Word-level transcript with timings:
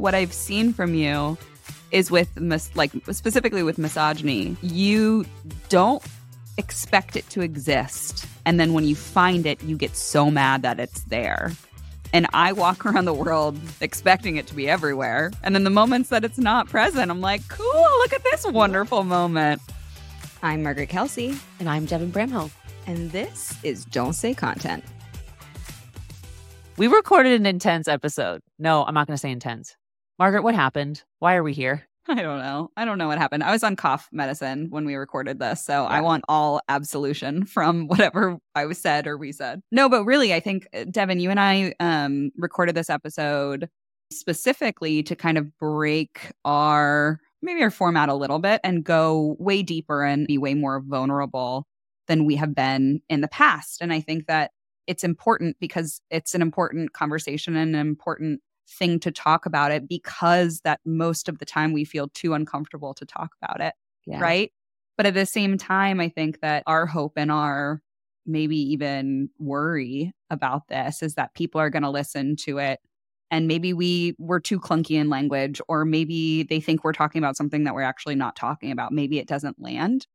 what 0.00 0.14
I've 0.14 0.32
seen 0.32 0.72
from 0.72 0.94
you 0.94 1.36
is 1.90 2.10
with 2.10 2.38
mis- 2.40 2.74
like 2.74 2.92
specifically 3.12 3.62
with 3.62 3.78
misogyny, 3.78 4.56
you 4.62 5.24
don't 5.68 6.02
expect 6.56 7.16
it 7.16 7.28
to 7.30 7.42
exist. 7.42 8.26
And 8.46 8.58
then 8.58 8.72
when 8.72 8.84
you 8.84 8.94
find 8.96 9.44
it, 9.46 9.62
you 9.62 9.76
get 9.76 9.96
so 9.96 10.30
mad 10.30 10.62
that 10.62 10.80
it's 10.80 11.02
there. 11.04 11.52
And 12.12 12.26
I 12.32 12.52
walk 12.52 12.86
around 12.86 13.04
the 13.04 13.12
world 13.14 13.58
expecting 13.80 14.36
it 14.36 14.46
to 14.48 14.54
be 14.54 14.68
everywhere. 14.68 15.32
And 15.42 15.54
then 15.54 15.64
the 15.64 15.70
moments 15.70 16.08
that 16.10 16.24
it's 16.24 16.38
not 16.38 16.68
present, 16.68 17.10
I'm 17.10 17.20
like, 17.20 17.46
cool, 17.48 17.66
look 17.98 18.12
at 18.12 18.22
this 18.24 18.46
wonderful 18.46 19.04
moment. 19.04 19.60
I'm 20.42 20.62
Margaret 20.62 20.88
Kelsey, 20.88 21.36
And 21.58 21.68
I'm 21.68 21.84
Devin 21.84 22.10
Bramhill. 22.12 22.50
and 22.86 23.10
this 23.10 23.54
is 23.62 23.84
Don't 23.84 24.14
Say 24.14 24.32
Content. 24.34 24.82
We 26.78 26.86
recorded 26.86 27.38
an 27.38 27.44
intense 27.44 27.88
episode. 27.88 28.40
No, 28.58 28.84
I'm 28.86 28.94
not 28.94 29.06
going 29.06 29.14
to 29.14 29.20
say 29.20 29.30
intense. 29.30 29.76
Margaret, 30.20 30.42
what 30.42 30.54
happened? 30.54 31.02
Why 31.18 31.34
are 31.34 31.42
we 31.42 31.54
here? 31.54 31.88
I 32.06 32.16
don't 32.16 32.40
know. 32.40 32.70
I 32.76 32.84
don't 32.84 32.98
know 32.98 33.08
what 33.08 33.16
happened. 33.16 33.42
I 33.42 33.52
was 33.52 33.64
on 33.64 33.74
cough 33.74 34.06
medicine 34.12 34.66
when 34.68 34.84
we 34.84 34.94
recorded 34.94 35.38
this. 35.38 35.64
So 35.64 35.86
I 35.86 36.02
want 36.02 36.24
all 36.28 36.60
absolution 36.68 37.46
from 37.46 37.86
whatever 37.86 38.36
I 38.54 38.66
was 38.66 38.76
said 38.76 39.06
or 39.06 39.16
we 39.16 39.32
said. 39.32 39.62
No, 39.72 39.88
but 39.88 40.04
really, 40.04 40.34
I 40.34 40.40
think, 40.40 40.68
uh, 40.74 40.84
Devin, 40.90 41.20
you 41.20 41.30
and 41.30 41.40
I 41.40 41.72
um, 41.80 42.32
recorded 42.36 42.74
this 42.74 42.90
episode 42.90 43.70
specifically 44.12 45.02
to 45.04 45.16
kind 45.16 45.38
of 45.38 45.56
break 45.56 46.32
our 46.44 47.18
maybe 47.40 47.62
our 47.62 47.70
format 47.70 48.10
a 48.10 48.14
little 48.14 48.40
bit 48.40 48.60
and 48.62 48.84
go 48.84 49.36
way 49.38 49.62
deeper 49.62 50.04
and 50.04 50.26
be 50.26 50.36
way 50.36 50.52
more 50.52 50.82
vulnerable 50.86 51.66
than 52.08 52.26
we 52.26 52.36
have 52.36 52.54
been 52.54 53.00
in 53.08 53.22
the 53.22 53.28
past. 53.28 53.80
And 53.80 53.90
I 53.90 54.02
think 54.02 54.26
that 54.26 54.50
it's 54.86 55.02
important 55.02 55.56
because 55.60 56.02
it's 56.10 56.34
an 56.34 56.42
important 56.42 56.92
conversation 56.92 57.56
and 57.56 57.74
an 57.74 57.80
important 57.80 58.42
thing 58.70 59.00
to 59.00 59.10
talk 59.10 59.46
about 59.46 59.72
it 59.72 59.88
because 59.88 60.60
that 60.60 60.80
most 60.84 61.28
of 61.28 61.38
the 61.38 61.44
time 61.44 61.72
we 61.72 61.84
feel 61.84 62.08
too 62.08 62.34
uncomfortable 62.34 62.94
to 62.94 63.04
talk 63.04 63.34
about 63.42 63.60
it. 63.60 63.74
Yeah. 64.06 64.20
Right. 64.20 64.52
But 64.96 65.06
at 65.06 65.14
the 65.14 65.26
same 65.26 65.58
time, 65.58 66.00
I 66.00 66.08
think 66.08 66.40
that 66.40 66.62
our 66.66 66.86
hope 66.86 67.14
and 67.16 67.32
our 67.32 67.82
maybe 68.26 68.56
even 68.56 69.30
worry 69.38 70.12
about 70.28 70.68
this 70.68 71.02
is 71.02 71.14
that 71.14 71.34
people 71.34 71.60
are 71.60 71.70
going 71.70 71.82
to 71.82 71.90
listen 71.90 72.36
to 72.36 72.58
it. 72.58 72.80
And 73.30 73.46
maybe 73.46 73.72
we 73.72 74.14
were 74.18 74.40
too 74.40 74.58
clunky 74.58 74.96
in 75.00 75.08
language, 75.08 75.60
or 75.68 75.84
maybe 75.84 76.42
they 76.42 76.60
think 76.60 76.82
we're 76.82 76.92
talking 76.92 77.20
about 77.20 77.36
something 77.36 77.64
that 77.64 77.74
we're 77.74 77.82
actually 77.82 78.16
not 78.16 78.36
talking 78.36 78.72
about. 78.72 78.92
Maybe 78.92 79.18
it 79.18 79.28
doesn't 79.28 79.60
land. 79.60 80.06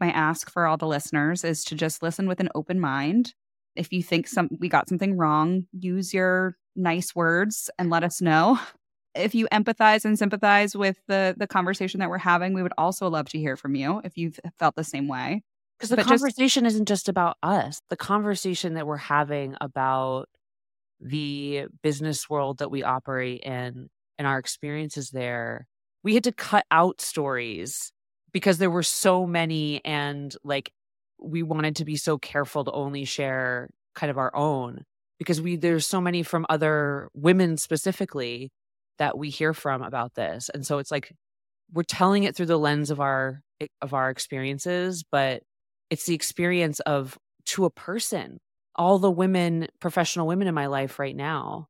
My 0.00 0.10
ask 0.10 0.50
for 0.50 0.66
all 0.66 0.76
the 0.76 0.86
listeners 0.86 1.44
is 1.44 1.64
to 1.64 1.74
just 1.74 2.02
listen 2.02 2.26
with 2.26 2.40
an 2.40 2.50
open 2.54 2.80
mind. 2.80 3.34
If 3.76 3.92
you 3.92 4.02
think 4.02 4.26
some 4.26 4.48
we 4.58 4.68
got 4.68 4.88
something 4.88 5.16
wrong, 5.16 5.66
use 5.72 6.12
your 6.12 6.56
nice 6.76 7.14
words 7.14 7.70
and 7.78 7.90
let 7.90 8.04
us 8.04 8.20
know. 8.20 8.58
If 9.14 9.34
you 9.34 9.48
empathize 9.50 10.04
and 10.04 10.18
sympathize 10.18 10.76
with 10.76 10.98
the 11.08 11.34
the 11.38 11.46
conversation 11.46 12.00
that 12.00 12.10
we're 12.10 12.18
having, 12.18 12.52
we 12.52 12.62
would 12.62 12.74
also 12.76 13.08
love 13.08 13.28
to 13.30 13.38
hear 13.38 13.56
from 13.56 13.74
you 13.74 14.00
if 14.04 14.16
you've 14.18 14.38
felt 14.58 14.74
the 14.76 14.84
same 14.84 15.08
way. 15.08 15.42
Because 15.78 15.90
the 15.90 15.96
But 15.96 16.02
just- 16.06 16.10
conversation 16.22 16.66
isn't 16.66 16.86
just 16.86 17.08
about 17.08 17.36
us. 17.42 17.80
The 17.88 17.96
conversation 17.96 18.74
that 18.74 18.86
we're 18.86 18.96
having 18.98 19.56
about 19.60 20.28
the 21.00 21.66
business 21.82 22.28
world 22.30 22.58
that 22.58 22.70
we 22.70 22.82
operate 22.82 23.40
in 23.42 23.88
and 24.18 24.26
our 24.26 24.38
experiences 24.38 25.10
there, 25.10 25.66
we 26.02 26.14
had 26.14 26.24
to 26.24 26.32
cut 26.32 26.64
out 26.70 27.00
stories 27.00 27.92
because 28.32 28.58
there 28.58 28.70
were 28.70 28.82
so 28.82 29.26
many 29.26 29.84
and 29.84 30.34
like 30.44 30.72
we 31.18 31.42
wanted 31.42 31.76
to 31.76 31.84
be 31.84 31.96
so 31.96 32.18
careful 32.18 32.64
to 32.64 32.72
only 32.72 33.04
share 33.04 33.68
kind 33.94 34.10
of 34.10 34.18
our 34.18 34.34
own 34.36 34.84
because 35.18 35.40
we 35.40 35.56
there's 35.56 35.86
so 35.86 36.00
many 36.00 36.22
from 36.22 36.46
other 36.48 37.08
women 37.14 37.56
specifically 37.56 38.50
that 38.98 39.18
we 39.18 39.30
hear 39.30 39.52
from 39.52 39.82
about 39.82 40.14
this. 40.14 40.48
And 40.52 40.66
so 40.66 40.78
it's 40.78 40.90
like 40.90 41.12
we're 41.72 41.82
telling 41.82 42.24
it 42.24 42.36
through 42.36 42.46
the 42.46 42.58
lens 42.58 42.90
of 42.90 43.00
our 43.00 43.40
eh, 43.60 43.66
of 43.82 43.94
our 43.94 44.10
experiences, 44.10 45.04
but 45.10 45.42
it's 45.90 46.06
the 46.06 46.14
experience 46.14 46.80
of 46.80 47.18
to 47.46 47.64
a 47.64 47.70
person 47.70 48.38
all 48.76 48.98
the 48.98 49.10
women 49.10 49.66
professional 49.80 50.26
women 50.26 50.46
in 50.48 50.54
my 50.54 50.66
life 50.66 50.98
right 50.98 51.16
now 51.16 51.66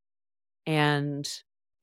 and 0.66 1.28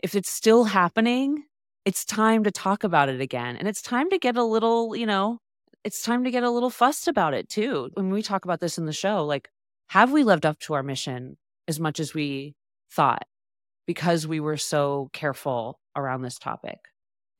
if 0.01 0.15
it's 0.15 0.29
still 0.29 0.65
happening 0.65 1.43
it's 1.85 2.05
time 2.05 2.43
to 2.43 2.51
talk 2.51 2.83
about 2.83 3.09
it 3.09 3.21
again 3.21 3.55
and 3.55 3.67
it's 3.67 3.81
time 3.81 4.09
to 4.09 4.17
get 4.19 4.35
a 4.35 4.43
little 4.43 4.95
you 4.95 5.05
know 5.05 5.38
it's 5.83 6.01
time 6.01 6.23
to 6.23 6.31
get 6.31 6.43
a 6.43 6.49
little 6.49 6.69
fussed 6.69 7.07
about 7.07 7.33
it 7.33 7.49
too 7.49 7.89
when 7.93 8.09
we 8.09 8.21
talk 8.21 8.45
about 8.45 8.59
this 8.59 8.77
in 8.77 8.85
the 8.85 8.93
show 8.93 9.25
like 9.25 9.49
have 9.89 10.11
we 10.11 10.23
lived 10.23 10.45
up 10.45 10.59
to 10.59 10.73
our 10.73 10.83
mission 10.83 11.38
as 11.68 11.79
much 11.79 12.00
as 12.00 12.13
we 12.13 12.56
thought 12.91 13.24
because 13.85 14.28
we 14.28 14.40
were 14.40 14.57
so 14.57 15.09
careful 15.13 15.79
around 15.96 16.22
this 16.22 16.38
topic 16.40 16.79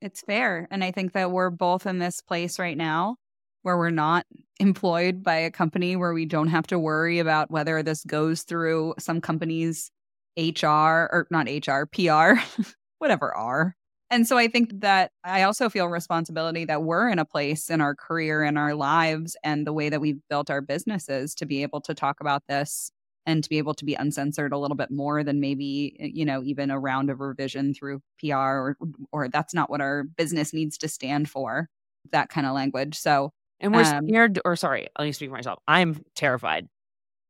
It's 0.02 0.22
fair. 0.22 0.68
And 0.70 0.84
I 0.84 0.92
think 0.92 1.14
that 1.14 1.32
we're 1.32 1.50
both 1.50 1.86
in 1.86 2.00
this 2.00 2.22
place 2.22 2.60
right 2.60 2.78
now 2.78 3.16
where 3.62 3.78
we're 3.78 3.90
not 3.90 4.26
employed 4.60 5.24
by 5.24 5.36
a 5.36 5.52
company 5.52 5.96
where 5.96 6.14
we 6.14 6.26
don't 6.26 6.50
have 6.50 6.68
to 6.68 6.78
worry 6.78 7.20
about 7.20 7.50
whether 7.50 7.82
this 7.82 8.04
goes 8.04 8.44
through 8.44 8.96
some 9.00 9.22
company's 9.22 9.90
HR 10.38 11.10
or 11.12 11.28
not 11.32 11.48
HR, 11.48 11.86
PR, 11.86 12.40
whatever 13.00 13.34
R. 13.36 13.76
And 14.10 14.28
so 14.28 14.38
I 14.38 14.48
think 14.48 14.82
that 14.82 15.12
I 15.24 15.42
also 15.42 15.70
feel 15.70 15.88
responsibility 15.88 16.66
that 16.66 16.84
we're 16.84 17.10
in 17.10 17.18
a 17.18 17.26
place 17.26 17.70
in 17.70 17.82
our 17.82 17.96
career 17.96 18.44
and 18.44 18.60
our 18.60 18.76
lives 18.76 19.36
and 19.44 19.66
the 19.66 19.74
way 19.74 19.90
that 19.90 20.02
we've 20.02 20.20
built 20.30 20.52
our 20.52 20.62
businesses 20.62 21.34
to 21.36 21.48
be 21.48 21.64
able 21.64 21.82
to 21.82 21.96
talk 21.96 22.20
about 22.20 22.44
this 22.48 22.92
and 23.26 23.44
to 23.44 23.50
be 23.50 23.58
able 23.58 23.74
to 23.74 23.86
be 23.86 23.96
uncensored 23.96 24.52
a 24.54 24.58
little 24.58 24.76
bit 24.76 24.92
more 24.92 25.24
than 25.24 25.40
maybe 25.40 25.96
you 26.00 26.26
know 26.26 26.44
even 26.44 26.70
a 26.72 26.80
round 26.80 27.10
of 27.10 27.20
revision 27.20 27.74
through 27.74 28.02
PR 28.20 28.36
or 28.36 28.78
or 29.12 29.30
that's 29.30 29.54
not 29.54 29.70
what 29.70 29.82
our 29.82 30.04
business 30.04 30.54
needs 30.54 30.78
to 30.80 30.88
stand 30.88 31.30
for 31.30 31.70
that 32.12 32.30
kind 32.30 32.46
of 32.46 32.54
language 32.54 32.98
so 32.98 33.32
And 33.60 33.74
we're 33.74 33.84
Um, 33.84 34.08
scared, 34.08 34.40
or 34.44 34.56
sorry, 34.56 34.88
let 35.00 35.06
me 35.06 35.12
speak 35.14 35.30
for 35.30 35.36
myself. 35.36 35.60
I'm 35.68 36.04
terrified. 36.16 36.68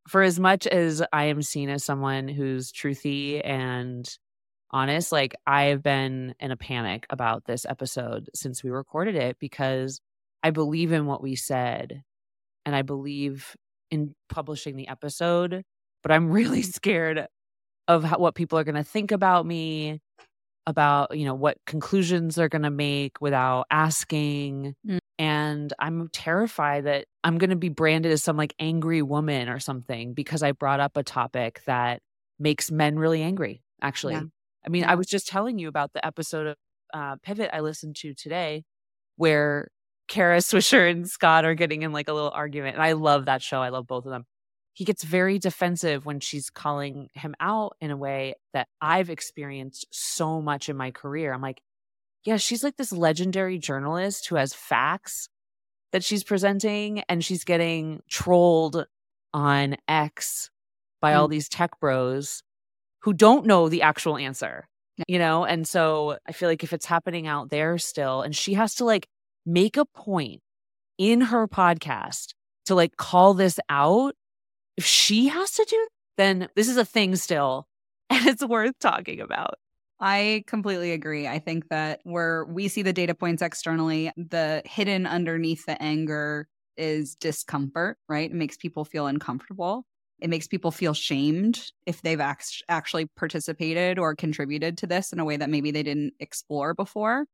For 0.07 0.21
as 0.23 0.39
much 0.39 0.65
as 0.67 1.01
I 1.13 1.25
am 1.25 1.41
seen 1.41 1.69
as 1.69 1.83
someone 1.83 2.27
who's 2.27 2.71
truthy 2.71 3.39
and 3.45 4.09
honest, 4.71 5.11
like 5.11 5.35
I 5.45 5.65
have 5.65 5.83
been 5.83 6.33
in 6.39 6.51
a 6.51 6.57
panic 6.57 7.05
about 7.09 7.45
this 7.45 7.65
episode 7.65 8.29
since 8.33 8.63
we 8.63 8.69
recorded 8.71 9.15
it 9.15 9.37
because 9.39 9.99
I 10.41 10.49
believe 10.49 10.91
in 10.91 11.05
what 11.05 11.21
we 11.21 11.35
said 11.35 12.01
and 12.65 12.75
I 12.75 12.81
believe 12.81 13.55
in 13.91 14.15
publishing 14.27 14.75
the 14.75 14.87
episode, 14.87 15.63
but 16.03 16.11
I'm 16.11 16.29
really 16.29 16.61
scared 16.61 17.27
of 17.87 18.03
how, 18.03 18.19
what 18.19 18.35
people 18.35 18.59
are 18.59 18.63
going 18.63 18.75
to 18.75 18.83
think 18.83 19.11
about 19.11 19.45
me, 19.45 19.99
about, 20.67 21.17
you 21.17 21.25
know, 21.25 21.33
what 21.35 21.57
conclusions 21.65 22.35
they're 22.35 22.49
going 22.49 22.61
to 22.63 22.69
make 22.69 23.19
without 23.19 23.65
asking 23.71 24.75
and 25.19 25.71
I'm 25.79 26.09
terrified 26.09 26.85
that 26.85 27.05
I'm 27.23 27.37
going 27.37 27.51
to 27.51 27.55
be 27.55 27.69
branded 27.69 28.11
as 28.11 28.23
some 28.23 28.35
like 28.35 28.55
angry 28.59 29.01
woman 29.01 29.47
or 29.47 29.59
something 29.59 30.13
because 30.13 30.41
I 30.41 30.51
brought 30.53 30.79
up 30.79 30.97
a 30.97 31.03
topic 31.03 31.61
that 31.65 32.01
makes 32.39 32.71
men 32.71 32.97
really 32.97 33.21
angry. 33.21 33.61
Actually, 33.81 34.15
Yeah. 34.15 34.23
I 34.65 34.69
mean. 34.69 34.85
I 34.85 34.95
was 34.95 35.07
just 35.07 35.27
telling 35.27 35.59
you 35.59 35.67
about 35.67 35.93
the 35.93 36.05
episode 36.05 36.47
of 36.47 36.55
uh, 36.93 37.15
Pivot 37.21 37.51
I 37.53 37.59
listened 37.59 37.95
to 37.97 38.13
today 38.13 38.63
where 39.17 39.69
Kara 40.07 40.37
Swisher 40.39 40.89
and 40.89 41.07
Scott 41.07 41.45
are 41.45 41.55
getting 41.55 41.83
in 41.83 41.91
like 41.91 42.07
a 42.07 42.13
little 42.13 42.31
argument. 42.31 42.75
And 42.75 42.83
I 42.83 42.93
love 42.93 43.25
that 43.25 43.41
show. 43.41 43.61
I 43.61 43.69
love 43.69 43.87
both 43.87 44.05
of 44.05 44.11
them. 44.11 44.25
He 44.73 44.85
gets 44.85 45.03
very 45.03 45.37
defensive 45.37 46.05
when 46.05 46.19
she's 46.19 46.49
calling 46.49 47.09
him 47.13 47.35
out 47.39 47.75
in 47.79 47.91
a 47.91 47.97
way 47.97 48.35
that 48.53 48.67
I've 48.81 49.09
experienced 49.09 49.85
so 49.91 50.41
much 50.41 50.67
in 50.67 50.75
my 50.75 50.91
career. 50.91 51.33
I'm 51.33 51.41
like, 51.41 51.61
yeah, 52.25 52.37
she's 52.37 52.63
like 52.63 52.77
this 52.77 52.91
legendary 52.91 53.59
journalist 53.59 54.27
who 54.27 54.35
has 54.35 54.53
facts 54.53 55.29
that 55.91 56.03
she's 56.03 56.23
presenting 56.23 57.03
and 57.07 57.23
she's 57.23 57.43
getting 57.43 58.01
trolled 58.09 58.85
on 59.33 59.75
X 59.87 60.49
by 61.01 61.13
all 61.13 61.27
mm. 61.27 61.31
these 61.31 61.49
tech 61.49 61.79
bros 61.79 62.41
who 63.01 63.13
don't 63.13 63.45
know 63.45 63.69
the 63.69 63.81
actual 63.81 64.17
answer. 64.17 64.67
Yeah. 64.97 65.05
You 65.07 65.19
know, 65.19 65.43
and 65.45 65.67
so 65.67 66.17
I 66.27 66.31
feel 66.31 66.49
like 66.49 66.63
if 66.63 66.73
it's 66.73 66.85
happening 66.85 67.27
out 67.27 67.49
there 67.49 67.77
still 67.77 68.21
and 68.21 68.35
she 68.35 68.53
has 68.53 68.75
to 68.75 68.85
like 68.85 69.07
make 69.45 69.77
a 69.77 69.85
point 69.85 70.41
in 70.97 71.21
her 71.21 71.47
podcast 71.47 72.33
to 72.65 72.75
like 72.75 72.95
call 72.95 73.33
this 73.33 73.59
out, 73.69 74.15
if 74.77 74.85
she 74.85 75.27
has 75.27 75.51
to 75.51 75.65
do 75.69 75.87
then 76.17 76.47
this 76.55 76.69
is 76.69 76.77
a 76.77 76.85
thing 76.85 77.15
still 77.15 77.67
and 78.09 78.27
it's 78.27 78.43
worth 78.43 78.77
talking 78.79 79.19
about. 79.19 79.55
I 79.99 80.43
completely 80.47 80.91
agree. 80.91 81.27
I 81.27 81.39
think 81.39 81.69
that 81.69 82.01
where 82.03 82.43
we 82.45 82.67
see 82.67 82.81
the 82.81 82.91
data 82.91 83.15
points 83.15 83.41
externally, 83.41 84.11
the 84.17 84.61
hidden 84.65 85.07
underneath 85.07 85.65
the 85.65 85.81
anger 85.81 86.47
is 86.75 87.15
discomfort, 87.15 87.97
right? 88.09 88.29
It 88.29 88.35
makes 88.35 88.57
people 88.57 88.83
feel 88.83 89.07
uncomfortable. 89.07 89.85
It 90.19 90.29
makes 90.29 90.47
people 90.47 90.71
feel 90.71 90.93
shamed 90.93 91.71
if 91.85 92.01
they've 92.01 92.19
act- 92.19 92.63
actually 92.67 93.05
participated 93.15 93.97
or 93.97 94.15
contributed 94.15 94.77
to 94.79 94.87
this 94.87 95.13
in 95.13 95.19
a 95.19 95.25
way 95.25 95.37
that 95.37 95.49
maybe 95.49 95.71
they 95.71 95.83
didn't 95.83 96.13
explore 96.19 96.73
before. 96.73 97.25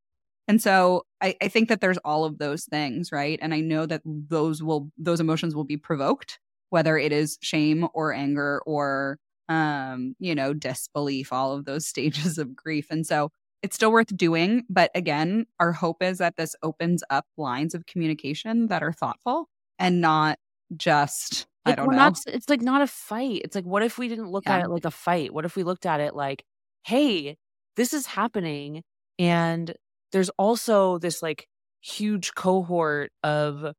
And 0.48 0.62
so 0.62 1.06
I, 1.22 1.36
I 1.42 1.48
think 1.48 1.70
that 1.70 1.82
there's 1.82 2.00
all 2.00 2.26
of 2.26 2.38
those 2.38 2.66
things, 2.66 3.12
right? 3.12 3.40
And 3.42 3.54
I 3.54 3.62
know 3.62 3.86
that 3.86 4.02
those 4.06 4.64
will 4.64 4.92
those 4.98 5.20
emotions 5.20 5.56
will 5.56 5.64
be 5.64 5.78
provoked, 5.78 6.40
whether 6.70 6.98
it 6.98 7.12
is 7.12 7.38
shame 7.42 7.88
or 7.94 8.14
anger 8.14 8.62
or 8.66 9.18
um, 9.50 10.16
you 10.20 10.36
know, 10.36 10.54
disbelief, 10.54 11.34
all 11.34 11.54
of 11.54 11.66
those 11.66 11.86
stages 11.88 12.38
of 12.38 12.56
grief. 12.56 12.88
And 12.90 13.06
so 13.06 13.32
it's 13.62 13.76
still 13.76 13.92
worth 13.92 14.16
doing. 14.16 14.64
But 14.70 14.92
again, 14.96 15.48
our 15.60 15.74
hope 15.74 16.02
is 16.02 16.20
that 16.20 16.38
this 16.38 16.56
opens 16.64 17.04
up 17.10 17.26
lines 17.36 17.74
of 17.74 17.86
communication 17.86 18.68
that 18.68 18.84
are 18.84 18.94
thoughtful 18.94 19.50
and 19.78 20.00
not 20.00 20.38
just, 20.78 21.48
like, 21.66 21.74
I 21.74 21.76
don't 21.76 21.92
know. 21.92 21.98
Not, 21.98 22.20
it's 22.28 22.48
like 22.48 22.62
not 22.62 22.82
a 22.82 22.88
fight. 22.88 23.42
It's 23.44 23.56
like, 23.56 23.66
what 23.66 23.84
if 23.84 23.98
we 23.98 24.08
didn't 24.08 24.30
look 24.30 24.48
at 24.48 24.64
it 24.64 24.70
like 24.70 24.86
a 24.86 24.92
fight? 24.92 25.34
What 25.34 25.46
if 25.46 25.56
we 25.56 25.64
looked 25.64 25.86
at 25.86 26.00
it 26.00 26.16
like, 26.16 26.44
hey, 26.84 27.36
this 27.76 27.94
is 27.94 28.06
happening. 28.06 28.84
And 29.18 29.74
there's 30.12 30.30
also 30.38 30.98
this 31.00 31.22
like 31.22 31.48
huge 31.82 32.36
cohort 32.36 33.12
of 33.24 33.74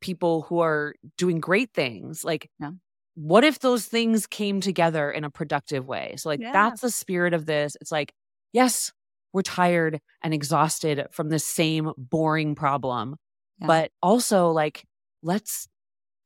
people 0.00 0.42
who 0.42 0.60
are 0.60 0.94
doing 1.16 1.40
great 1.40 1.72
things. 1.72 2.24
Like, 2.24 2.50
Yeah. 2.58 2.72
what 3.14 3.44
if 3.44 3.58
those 3.58 3.86
things 3.86 4.26
came 4.26 4.60
together 4.60 5.10
in 5.10 5.24
a 5.24 5.30
productive 5.30 5.86
way? 5.86 6.14
So, 6.16 6.28
like, 6.28 6.40
Yeah. 6.40 6.52
that's 6.52 6.80
the 6.80 6.90
spirit 6.90 7.34
of 7.34 7.46
this. 7.46 7.76
It's 7.80 7.92
like, 7.92 8.12
yes, 8.52 8.92
we're 9.32 9.42
tired 9.42 10.00
and 10.22 10.34
exhausted 10.34 11.06
from 11.12 11.28
the 11.28 11.38
same 11.38 11.92
boring 11.96 12.54
problem, 12.54 13.16
Yeah. 13.58 13.66
but 13.66 13.92
also 14.02 14.50
like, 14.50 14.84
let's 15.22 15.68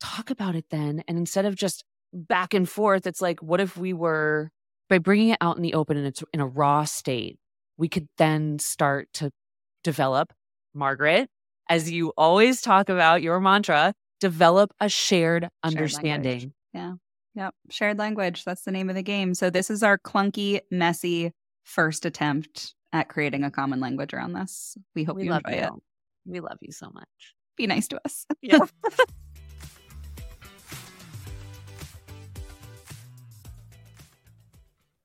talk 0.00 0.30
about 0.30 0.54
it 0.54 0.66
then. 0.70 1.02
And 1.08 1.18
instead 1.18 1.44
of 1.44 1.54
just 1.54 1.84
back 2.12 2.54
and 2.54 2.68
forth, 2.68 3.06
it's 3.06 3.20
like, 3.20 3.42
what 3.42 3.60
if 3.60 3.76
we 3.76 3.92
were 3.92 4.50
by 4.88 4.98
bringing 4.98 5.30
it 5.30 5.38
out 5.40 5.56
in 5.56 5.62
the 5.62 5.74
open 5.74 5.96
and 5.96 6.06
it's 6.06 6.22
in 6.32 6.40
a 6.40 6.46
raw 6.46 6.84
state, 6.84 7.38
we 7.76 7.88
could 7.88 8.06
then 8.18 8.58
start 8.58 9.08
to 9.14 9.30
develop, 9.82 10.32
Margaret, 10.74 11.28
as 11.68 11.90
you 11.90 12.12
always 12.16 12.60
talk 12.60 12.88
about 12.88 13.22
your 13.22 13.40
mantra, 13.40 13.94
develop 14.20 14.72
a 14.80 14.88
shared 14.88 15.48
language. 15.64 16.48
yeah. 16.72 16.94
Yep. 17.36 17.54
Shared 17.70 17.98
language. 17.98 18.44
That's 18.44 18.62
the 18.62 18.70
name 18.70 18.88
of 18.88 18.94
the 18.94 19.02
game. 19.02 19.34
So 19.34 19.50
this 19.50 19.68
is 19.68 19.82
our 19.82 19.98
clunky, 19.98 20.60
messy 20.70 21.32
first 21.64 22.06
attempt 22.06 22.74
at 22.92 23.08
creating 23.08 23.42
a 23.42 23.50
common 23.50 23.80
language 23.80 24.14
around 24.14 24.34
this. 24.34 24.76
We 24.94 25.02
hope 25.02 25.16
we 25.16 25.24
you 25.24 25.30
love 25.30 25.42
enjoy 25.46 25.58
you. 25.58 25.64
it. 25.64 25.72
We 26.26 26.40
love 26.40 26.58
you 26.60 26.70
so 26.70 26.90
much. 26.94 27.08
Be 27.56 27.66
nice 27.66 27.88
to 27.88 28.00
us. 28.04 28.26
Yeah. 28.40 28.58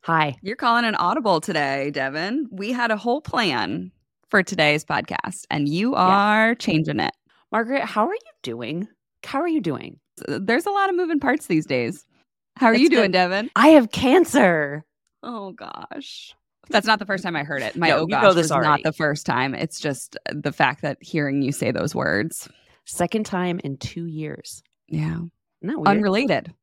Hi. 0.03 0.37
You're 0.41 0.55
calling 0.55 0.85
an 0.85 0.95
audible 0.95 1.41
today, 1.41 1.91
Devin. 1.91 2.47
We 2.51 2.71
had 2.71 2.89
a 2.91 2.97
whole 2.97 3.21
plan 3.21 3.91
for 4.29 4.43
today's 4.43 4.85
podcast, 4.85 5.45
and 5.49 5.67
you 5.67 5.95
are 5.95 6.55
changing 6.55 6.99
it. 6.99 7.13
Margaret, 7.51 7.83
how 7.83 8.07
are 8.07 8.13
you 8.13 8.31
doing? 8.43 8.87
How 9.23 9.39
are 9.41 9.47
you 9.47 9.61
doing? 9.61 9.99
There's 10.27 10.65
a 10.65 10.71
lot 10.71 10.89
of 10.89 10.95
moving 10.95 11.19
parts 11.19 11.47
these 11.47 11.65
days. 11.65 12.05
How 12.57 12.67
are 12.67 12.73
That's 12.73 12.83
you 12.83 12.89
doing, 12.89 13.03
good. 13.05 13.13
Devin? 13.13 13.49
I 13.55 13.69
have 13.69 13.91
cancer. 13.91 14.85
Oh 15.23 15.51
gosh. 15.53 16.33
That's 16.69 16.85
not 16.85 16.99
the 16.99 17.05
first 17.05 17.23
time 17.23 17.35
I 17.35 17.43
heard 17.43 17.61
it. 17.61 17.75
My 17.75 17.89
No, 17.89 17.97
oh 17.97 18.01
you 18.01 18.07
gosh 18.09 18.23
know 18.23 18.33
this 18.33 18.43
was 18.45 18.51
already. 18.51 18.67
not 18.69 18.83
the 18.83 18.93
first 18.93 19.25
time. 19.25 19.55
It's 19.55 19.79
just 19.79 20.17
the 20.31 20.51
fact 20.51 20.81
that 20.83 20.97
hearing 21.01 21.41
you 21.41 21.51
say 21.51 21.71
those 21.71 21.95
words. 21.95 22.47
Second 22.85 23.25
time 23.25 23.59
in 23.63 23.77
two 23.77 24.05
years. 24.05 24.61
Yeah. 24.87 25.19
Weird? 25.61 25.87
Unrelated. 25.87 26.53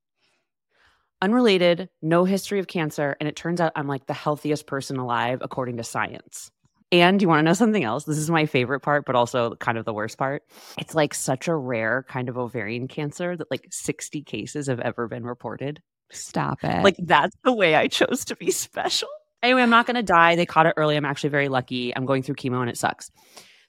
Unrelated, 1.23 1.89
no 2.03 2.25
history 2.25 2.59
of 2.61 2.67
cancer. 2.67 3.17
And 3.21 3.29
it 3.29 3.37
turns 3.37 3.61
out 3.61 3.73
I'm 3.75 3.89
like 3.89 4.07
the 4.07 4.15
healthiest 4.15 4.67
person 4.67 4.99
alive 4.99 5.39
according 5.41 5.79
to 5.79 5.85
science. 5.85 6.51
And 6.93 7.21
you 7.21 7.29
want 7.29 7.41
to 7.41 7.43
know 7.43 7.53
something 7.53 7.83
else? 7.83 8.05
This 8.05 8.19
is 8.19 8.31
my 8.31 8.47
favorite 8.47 8.81
part, 8.81 9.07
but 9.07 9.17
also 9.17 9.57
kind 9.57 9.77
of 9.77 9.85
the 9.85 9.93
worst 9.93 10.19
part. 10.19 10.45
It's 10.79 10.95
like 10.95 11.15
such 11.15 11.49
a 11.49 11.55
rare 11.55 12.05
kind 12.09 12.29
of 12.29 12.39
ovarian 12.39 12.87
cancer 12.87 13.37
that 13.37 13.51
like 13.51 13.67
60 13.71 14.23
cases 14.23 14.69
have 14.69 14.79
ever 14.81 15.09
been 15.09 15.25
reported. 15.25 15.83
Stop 16.13 16.63
it. 16.63 16.85
Like 16.85 16.97
that's 16.99 17.37
the 17.43 17.53
way 17.53 17.75
I 17.75 17.89
chose 17.89 18.25
to 18.27 18.37
be 18.37 18.53
special. 18.53 19.09
Anyway, 19.43 19.63
I'm 19.63 19.71
not 19.71 19.87
going 19.87 19.97
to 19.97 20.03
die. 20.03 20.37
They 20.37 20.47
caught 20.47 20.67
it 20.67 20.75
early. 20.77 20.97
I'm 20.97 21.05
actually 21.05 21.31
very 21.31 21.49
lucky. 21.49 21.95
I'm 21.95 22.07
going 22.07 22.23
through 22.23 22.37
chemo 22.37 22.61
and 22.61 22.71
it 22.71 22.79
sucks. 22.79 23.11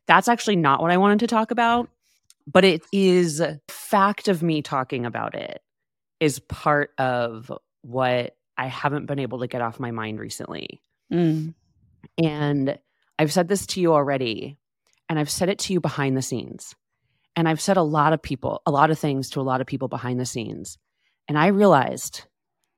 That's 0.06 0.28
actually 0.28 0.56
not 0.56 0.82
what 0.82 0.92
I 0.92 0.98
wanted 0.98 1.20
to 1.20 1.28
talk 1.28 1.52
about, 1.52 1.90
but 2.46 2.64
it 2.64 2.84
is 2.94 3.42
fact 3.68 4.28
of 4.28 4.44
me 4.44 4.62
talking 4.62 5.06
about 5.06 5.36
it 5.36 5.62
is 6.20 6.40
part 6.40 6.92
of 6.98 7.52
what 7.82 8.36
I 8.58 8.68
haven't 8.68 9.06
been 9.06 9.20
able 9.20 9.40
to 9.40 9.48
get 9.48 9.62
off 9.62 9.80
my 9.80 9.92
mind 9.92 10.20
recently. 10.20 10.82
Mm. 11.12 11.54
And 12.24 12.80
I've 13.20 13.34
said 13.34 13.48
this 13.48 13.66
to 13.68 13.82
you 13.82 13.94
already, 13.94 14.58
and 15.10 15.18
I've 15.18 15.30
said 15.30 15.50
it 15.50 15.60
to 15.60 15.74
you 15.74 15.80
behind 15.80 16.16
the 16.16 16.22
scenes. 16.22 16.76
And 17.36 17.48
I've 17.48 17.62
said 17.62 17.78
a 17.78 17.84
lot 17.84 18.14
of 18.14 18.22
people, 18.22 18.62
a 18.66 18.72
lot 18.72 18.90
of 18.90 19.00
things 19.00 19.30
to 19.32 19.42
a 19.42 19.44
lot 19.44 19.62
of 19.62 19.68
people 19.68 19.88
behind 19.88 20.20
the 20.20 20.26
scenes. 20.26 20.78
And 21.28 21.38
I 21.38 21.48
realized 21.48 22.26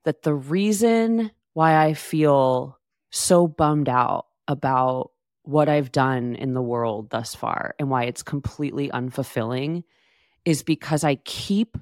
that 0.06 0.24
the 0.24 0.34
reason 0.34 1.32
why 1.54 1.84
I 1.84 1.94
feel 1.94 2.78
so 3.12 3.48
bummed 3.48 3.90
out 3.90 4.28
about 4.48 5.12
what 5.44 5.70
I've 5.70 5.92
done 5.92 6.36
in 6.36 6.54
the 6.54 6.62
world 6.62 7.10
thus 7.10 7.34
far 7.34 7.76
and 7.80 7.90
why 7.90 8.04
it's 8.04 8.24
completely 8.24 8.90
unfulfilling 8.90 9.84
is 10.46 10.64
because 10.64 11.04
I 11.04 11.16
keep 11.16 11.78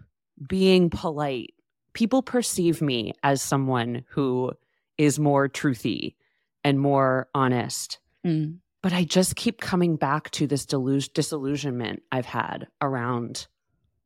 being 0.48 0.90
polite. 0.90 1.54
People 1.94 2.22
perceive 2.22 2.82
me 2.82 3.14
as 3.24 3.42
someone 3.42 4.04
who 4.10 4.52
is 4.98 5.20
more 5.20 5.50
truthy 5.50 6.16
and 6.64 6.80
more 6.80 7.28
honest. 7.34 8.00
Mm. 8.28 8.58
But 8.84 8.94
I 8.94 9.04
just 9.04 9.36
keep 9.36 9.60
coming 9.60 9.96
back 9.96 10.30
to 10.32 10.48
this 10.48 10.66
delus- 10.66 11.12
disillusionment 11.12 12.04
I've 12.12 12.26
had 12.26 12.68
around 12.82 13.48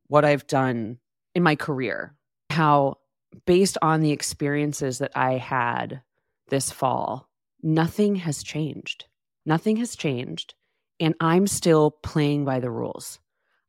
what 0.08 0.24
I've 0.26 0.48
done 0.48 1.00
in 1.36 1.44
my 1.44 1.56
career. 1.56 2.16
How, 2.50 2.98
based 3.46 3.78
on 3.82 4.02
the 4.02 4.12
experiences 4.12 5.00
that 5.00 5.12
I 5.16 5.34
had 5.38 6.02
this 6.50 6.72
fall, 6.72 7.30
nothing 7.62 8.16
has 8.18 8.44
changed. 8.44 9.06
Nothing 9.46 9.78
has 9.78 9.96
changed. 9.96 10.54
And 11.00 11.16
I'm 11.20 11.48
still 11.48 11.92
playing 11.92 12.46
by 12.46 12.60
the 12.60 12.72
rules. 12.72 13.20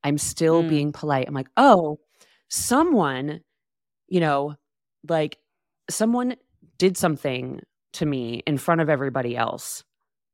I'm 0.05 0.19
still 0.19 0.63
Mm. 0.63 0.69
being 0.69 0.93
polite. 0.93 1.27
I'm 1.29 1.35
like, 1.35 1.51
oh, 1.57 1.99
someone, 2.49 3.41
you 4.09 4.21
know, 4.21 4.57
like 5.09 5.39
someone 5.89 6.37
did 6.79 6.97
something 6.97 7.61
to 7.95 8.07
me 8.07 8.43
in 8.47 8.59
front 8.59 8.81
of 8.81 8.89
everybody 8.89 9.37
else 9.37 9.85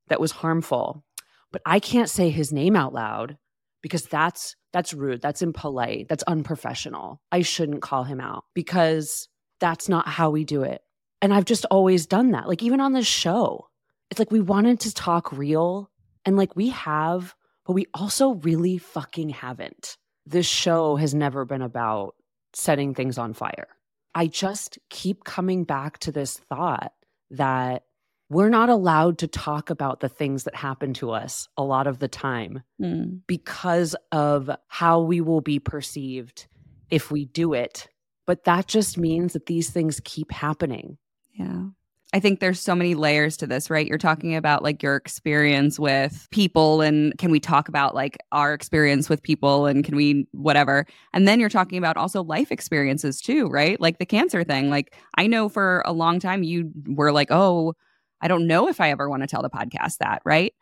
that 0.08 0.20
was 0.20 0.32
harmful 0.32 1.04
but 1.52 1.62
i 1.64 1.78
can't 1.78 2.10
say 2.10 2.30
his 2.30 2.52
name 2.52 2.76
out 2.76 2.92
loud 2.92 3.36
because 3.82 4.04
that's 4.04 4.56
that's 4.72 4.92
rude. 4.92 5.22
That's 5.22 5.42
impolite. 5.42 6.08
That's 6.08 6.22
unprofessional. 6.24 7.22
I 7.32 7.42
shouldn't 7.42 7.82
call 7.82 8.04
him 8.04 8.20
out 8.20 8.44
because 8.54 9.28
that's 9.60 9.88
not 9.88 10.08
how 10.08 10.30
we 10.30 10.44
do 10.44 10.62
it. 10.62 10.82
And 11.20 11.32
i've 11.32 11.44
just 11.44 11.64
always 11.70 12.06
done 12.06 12.32
that. 12.32 12.48
Like 12.48 12.62
even 12.62 12.80
on 12.80 12.92
this 12.92 13.06
show 13.06 13.66
it's 14.10 14.18
like 14.18 14.30
we 14.30 14.40
wanted 14.40 14.80
to 14.80 14.94
talk 14.94 15.32
real 15.32 15.90
and 16.24 16.36
like 16.36 16.56
we 16.56 16.70
have 16.70 17.34
but 17.66 17.74
we 17.74 17.86
also 17.92 18.34
really 18.34 18.78
fucking 18.78 19.28
haven't. 19.28 19.98
This 20.24 20.46
show 20.46 20.96
has 20.96 21.14
never 21.14 21.44
been 21.44 21.60
about 21.62 22.14
setting 22.54 22.94
things 22.94 23.18
on 23.18 23.34
fire. 23.34 23.68
I 24.14 24.26
just 24.26 24.78
keep 24.88 25.24
coming 25.24 25.64
back 25.64 25.98
to 26.00 26.12
this 26.12 26.38
thought 26.38 26.92
that 27.30 27.84
we're 28.30 28.48
not 28.50 28.68
allowed 28.68 29.18
to 29.18 29.26
talk 29.26 29.70
about 29.70 30.00
the 30.00 30.08
things 30.08 30.44
that 30.44 30.54
happen 30.54 30.92
to 30.94 31.10
us 31.10 31.48
a 31.56 31.62
lot 31.64 31.86
of 31.86 31.98
the 31.98 32.08
time 32.08 32.62
Mm. 32.80 33.20
because 33.26 33.96
of 34.12 34.50
how 34.68 35.00
we 35.00 35.20
will 35.20 35.40
be 35.40 35.58
perceived 35.58 36.46
if 36.90 37.10
we 37.10 37.24
do 37.26 37.54
it. 37.54 37.88
But 38.26 38.44
that 38.44 38.66
just 38.66 38.98
means 38.98 39.32
that 39.32 39.46
these 39.46 39.70
things 39.70 40.00
keep 40.04 40.30
happening. 40.30 40.98
Yeah. 41.32 41.68
I 42.14 42.20
think 42.20 42.40
there's 42.40 42.60
so 42.60 42.74
many 42.74 42.94
layers 42.94 43.36
to 43.38 43.46
this, 43.46 43.68
right? 43.68 43.86
You're 43.86 43.98
talking 43.98 44.34
about 44.34 44.62
like 44.62 44.82
your 44.82 44.96
experience 44.96 45.78
with 45.78 46.26
people 46.30 46.80
and 46.80 47.16
can 47.18 47.30
we 47.30 47.38
talk 47.40 47.68
about 47.68 47.94
like 47.94 48.16
our 48.32 48.54
experience 48.54 49.10
with 49.10 49.22
people 49.22 49.66
and 49.66 49.84
can 49.84 49.94
we 49.94 50.26
whatever. 50.32 50.86
And 51.12 51.28
then 51.28 51.38
you're 51.38 51.50
talking 51.50 51.76
about 51.76 51.98
also 51.98 52.22
life 52.22 52.50
experiences 52.50 53.20
too, 53.20 53.48
right? 53.48 53.78
Like 53.78 53.98
the 53.98 54.06
cancer 54.06 54.42
thing. 54.42 54.70
Like 54.70 54.94
I 55.18 55.26
know 55.26 55.50
for 55.50 55.82
a 55.84 55.92
long 55.92 56.18
time 56.18 56.42
you 56.42 56.70
were 56.86 57.12
like, 57.12 57.28
"Oh, 57.30 57.74
I 58.20 58.28
don't 58.28 58.46
know 58.46 58.68
if 58.68 58.80
I 58.80 58.90
ever 58.90 59.08
want 59.08 59.22
to 59.22 59.26
tell 59.26 59.42
the 59.42 59.50
podcast 59.50 59.98
that," 59.98 60.22
right? 60.24 60.54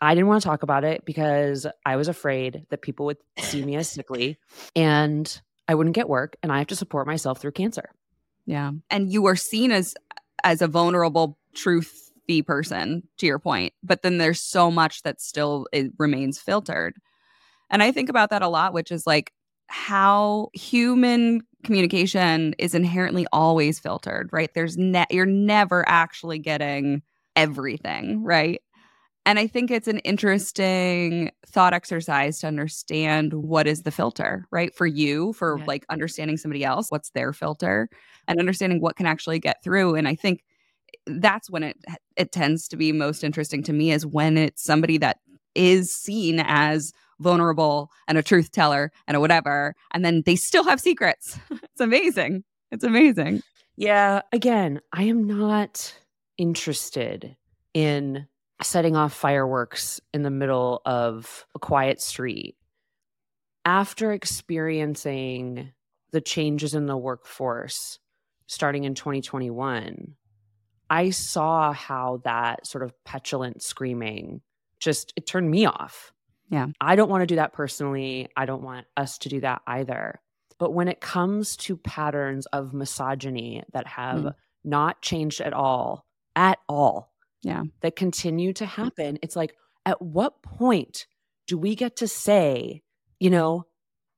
I 0.00 0.14
didn't 0.14 0.28
want 0.28 0.42
to 0.42 0.48
talk 0.48 0.62
about 0.62 0.84
it 0.84 1.04
because 1.04 1.66
I 1.86 1.96
was 1.96 2.08
afraid 2.08 2.66
that 2.70 2.82
people 2.82 3.06
would 3.06 3.18
see 3.38 3.64
me 3.64 3.76
as 3.76 3.88
sickly 3.88 4.38
and 4.74 5.40
I 5.68 5.74
wouldn't 5.74 5.94
get 5.94 6.08
work 6.08 6.36
and 6.42 6.52
I 6.52 6.58
have 6.58 6.66
to 6.68 6.76
support 6.76 7.06
myself 7.06 7.40
through 7.40 7.52
cancer. 7.52 7.90
Yeah. 8.46 8.72
And 8.90 9.12
you 9.12 9.22
were 9.22 9.36
seen 9.36 9.70
as 9.70 9.94
as 10.42 10.60
a 10.60 10.68
vulnerable 10.68 11.38
truthy 11.54 12.44
person 12.44 13.08
to 13.18 13.26
your 13.26 13.38
point, 13.38 13.72
but 13.82 14.02
then 14.02 14.18
there's 14.18 14.40
so 14.40 14.70
much 14.70 15.02
that 15.02 15.20
still 15.20 15.66
it 15.72 15.92
remains 15.98 16.38
filtered. 16.38 16.96
And 17.70 17.82
I 17.82 17.92
think 17.92 18.08
about 18.08 18.30
that 18.30 18.42
a 18.42 18.48
lot, 18.48 18.74
which 18.74 18.92
is 18.92 19.06
like 19.06 19.32
how 19.68 20.48
human 20.52 21.42
communication 21.64 22.54
is 22.58 22.74
inherently 22.74 23.26
always 23.32 23.78
filtered, 23.78 24.28
right? 24.32 24.50
There's 24.54 24.76
ne- 24.76 25.06
you're 25.10 25.26
never 25.26 25.88
actually 25.88 26.38
getting 26.38 27.02
everything, 27.36 28.22
right? 28.22 28.60
And 29.26 29.38
I 29.38 29.46
think 29.46 29.70
it's 29.70 29.88
an 29.88 29.98
interesting 30.00 31.30
thought 31.46 31.72
exercise 31.72 32.40
to 32.40 32.46
understand 32.46 33.32
what 33.32 33.66
is 33.66 33.82
the 33.82 33.90
filter, 33.90 34.46
right? 34.50 34.74
For 34.74 34.86
you, 34.86 35.32
for 35.32 35.60
Yeah. 35.60 35.64
like 35.66 35.86
understanding 35.88 36.36
somebody 36.36 36.64
else, 36.64 36.90
what's 36.90 37.10
their 37.10 37.32
filter 37.32 37.88
and 38.28 38.38
understanding 38.38 38.80
what 38.80 38.96
can 38.96 39.06
actually 39.06 39.38
get 39.38 39.62
through. 39.62 39.94
And 39.94 40.06
I 40.06 40.14
think 40.14 40.44
that's 41.06 41.50
when 41.50 41.62
it 41.62 41.76
it 42.16 42.32
tends 42.32 42.68
to 42.68 42.76
be 42.76 42.92
most 42.92 43.24
interesting 43.24 43.62
to 43.64 43.72
me 43.72 43.92
is 43.92 44.06
when 44.06 44.38
it's 44.38 44.62
somebody 44.62 44.98
that 44.98 45.18
is 45.54 45.94
seen 45.94 46.40
as 46.40 46.92
vulnerable 47.20 47.90
and 48.08 48.18
a 48.18 48.22
truth 48.22 48.50
teller 48.50 48.92
and 49.06 49.16
a 49.16 49.20
whatever 49.20 49.74
and 49.92 50.04
then 50.04 50.22
they 50.26 50.36
still 50.36 50.64
have 50.64 50.80
secrets. 50.80 51.38
It's 51.50 51.80
amazing. 51.80 52.44
It's 52.70 52.84
amazing. 52.84 53.42
Yeah 53.76 54.22
again 54.32 54.80
i 54.92 55.02
am 55.02 55.24
not 55.26 55.94
interested 56.38 57.36
in 57.72 58.26
setting 58.62 58.96
off 58.96 59.12
fireworks 59.12 60.00
in 60.12 60.22
the 60.22 60.30
middle 60.30 60.80
of 60.86 61.44
a 61.54 61.58
quiet 61.58 62.00
street 62.00 62.56
after 63.64 64.12
experiencing 64.12 65.72
the 66.12 66.20
changes 66.20 66.74
in 66.74 66.86
the 66.86 66.96
workforce 66.96 67.98
starting 68.46 68.84
in 68.84 68.94
2021 68.94 70.14
i 70.90 71.10
saw 71.10 71.72
how 71.72 72.20
that 72.24 72.66
sort 72.66 72.84
of 72.84 72.92
petulant 73.04 73.62
screaming 73.62 74.40
just 74.78 75.12
it 75.16 75.26
turned 75.26 75.50
me 75.50 75.66
off 75.66 76.12
yeah. 76.54 76.68
I 76.80 76.94
don't 76.94 77.10
want 77.10 77.22
to 77.22 77.26
do 77.26 77.34
that 77.34 77.52
personally. 77.52 78.28
I 78.36 78.46
don't 78.46 78.62
want 78.62 78.86
us 78.96 79.18
to 79.18 79.28
do 79.28 79.40
that 79.40 79.62
either. 79.66 80.20
But 80.60 80.72
when 80.72 80.86
it 80.86 81.00
comes 81.00 81.56
to 81.56 81.76
patterns 81.76 82.46
of 82.46 82.72
misogyny 82.72 83.64
that 83.72 83.88
have 83.88 84.20
mm. 84.20 84.34
not 84.62 85.02
changed 85.02 85.40
at 85.40 85.52
all, 85.52 86.06
at 86.36 86.60
all, 86.68 87.12
yeah, 87.42 87.64
that 87.80 87.96
continue 87.96 88.52
to 88.52 88.66
happen, 88.66 89.18
it's 89.20 89.34
like, 89.34 89.56
at 89.84 90.00
what 90.00 90.42
point 90.42 91.08
do 91.48 91.58
we 91.58 91.74
get 91.74 91.96
to 91.96 92.06
say, 92.06 92.82
you 93.18 93.30
know, 93.30 93.64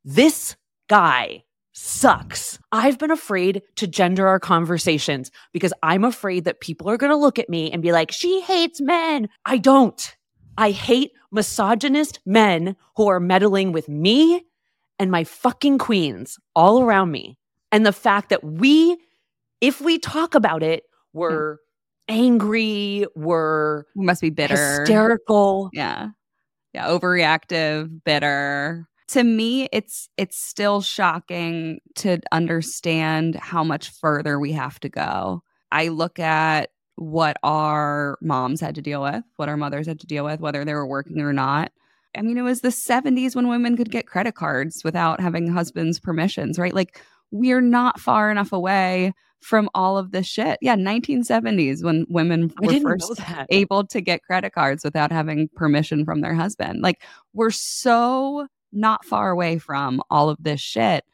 this 0.04 0.56
guy 0.90 1.42
sucks. 1.72 2.58
I've 2.70 2.98
been 2.98 3.10
afraid 3.10 3.62
to 3.76 3.86
gender 3.86 4.28
our 4.28 4.38
conversations 4.38 5.30
because 5.54 5.72
I'm 5.82 6.04
afraid 6.04 6.44
that 6.44 6.60
people 6.60 6.90
are 6.90 6.98
going 6.98 7.12
to 7.12 7.16
look 7.16 7.38
at 7.38 7.48
me 7.48 7.72
and 7.72 7.82
be 7.82 7.92
like, 7.92 8.12
she 8.12 8.42
hates 8.42 8.78
men. 8.78 9.30
I 9.46 9.56
don't. 9.56 10.14
I 10.58 10.70
hate 10.70 11.12
misogynist 11.30 12.20
men 12.24 12.76
who 12.96 13.08
are 13.08 13.20
meddling 13.20 13.72
with 13.72 13.88
me 13.88 14.44
and 14.98 15.10
my 15.10 15.24
fucking 15.24 15.78
queens 15.78 16.38
all 16.54 16.82
around 16.82 17.10
me. 17.10 17.38
And 17.72 17.84
the 17.84 17.92
fact 17.92 18.30
that 18.30 18.42
we, 18.42 18.96
if 19.60 19.80
we 19.80 19.98
talk 19.98 20.34
about 20.34 20.62
it, 20.62 20.84
we're 21.12 21.58
yeah. 22.08 22.14
angry, 22.14 23.06
we're 23.14 23.84
we 23.94 24.04
must 24.06 24.22
be 24.22 24.30
bitter, 24.30 24.80
hysterical. 24.80 25.70
Yeah. 25.72 26.08
Yeah. 26.72 26.88
Overreactive, 26.88 28.04
bitter. 28.04 28.86
To 29.08 29.22
me, 29.22 29.68
it's 29.72 30.08
it's 30.16 30.36
still 30.36 30.80
shocking 30.80 31.80
to 31.96 32.18
understand 32.32 33.36
how 33.36 33.62
much 33.62 33.90
further 33.90 34.38
we 34.38 34.52
have 34.52 34.80
to 34.80 34.88
go. 34.88 35.42
I 35.70 35.88
look 35.88 36.18
at 36.18 36.70
what 36.96 37.36
our 37.42 38.18
moms 38.20 38.60
had 38.60 38.74
to 38.74 38.82
deal 38.82 39.02
with, 39.02 39.22
what 39.36 39.48
our 39.48 39.56
mothers 39.56 39.86
had 39.86 40.00
to 40.00 40.06
deal 40.06 40.24
with, 40.24 40.40
whether 40.40 40.64
they 40.64 40.74
were 40.74 40.86
working 40.86 41.20
or 41.20 41.32
not. 41.32 41.70
I 42.16 42.22
mean, 42.22 42.38
it 42.38 42.42
was 42.42 42.62
the 42.62 42.68
70s 42.68 43.36
when 43.36 43.48
women 43.48 43.76
could 43.76 43.90
get 43.90 44.06
credit 44.06 44.34
cards 44.34 44.82
without 44.82 45.20
having 45.20 45.46
husbands' 45.46 46.00
permissions, 46.00 46.58
right? 46.58 46.72
Like, 46.74 47.02
we're 47.30 47.60
not 47.60 48.00
far 48.00 48.30
enough 48.30 48.52
away 48.52 49.12
from 49.40 49.68
all 49.74 49.98
of 49.98 50.12
this 50.12 50.26
shit. 50.26 50.58
Yeah, 50.62 50.76
1970s 50.76 51.84
when 51.84 52.06
women 52.08 52.50
were 52.62 52.80
first 52.80 53.20
able 53.50 53.86
to 53.88 54.00
get 54.00 54.22
credit 54.22 54.54
cards 54.54 54.82
without 54.82 55.12
having 55.12 55.50
permission 55.54 56.06
from 56.06 56.22
their 56.22 56.34
husband. 56.34 56.80
Like, 56.82 57.02
we're 57.34 57.50
so 57.50 58.46
not 58.72 59.04
far 59.04 59.30
away 59.30 59.58
from 59.58 60.00
all 60.10 60.30
of 60.30 60.38
this 60.42 60.60
shit, 60.60 61.04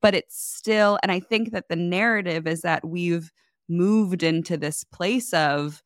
but 0.00 0.14
it's 0.14 0.42
still, 0.42 0.98
and 1.02 1.12
I 1.12 1.20
think 1.20 1.52
that 1.52 1.68
the 1.68 1.76
narrative 1.76 2.46
is 2.46 2.62
that 2.62 2.82
we've, 2.86 3.30
moved 3.68 4.22
into 4.22 4.56
this 4.56 4.84
place 4.84 5.32
of 5.32 5.82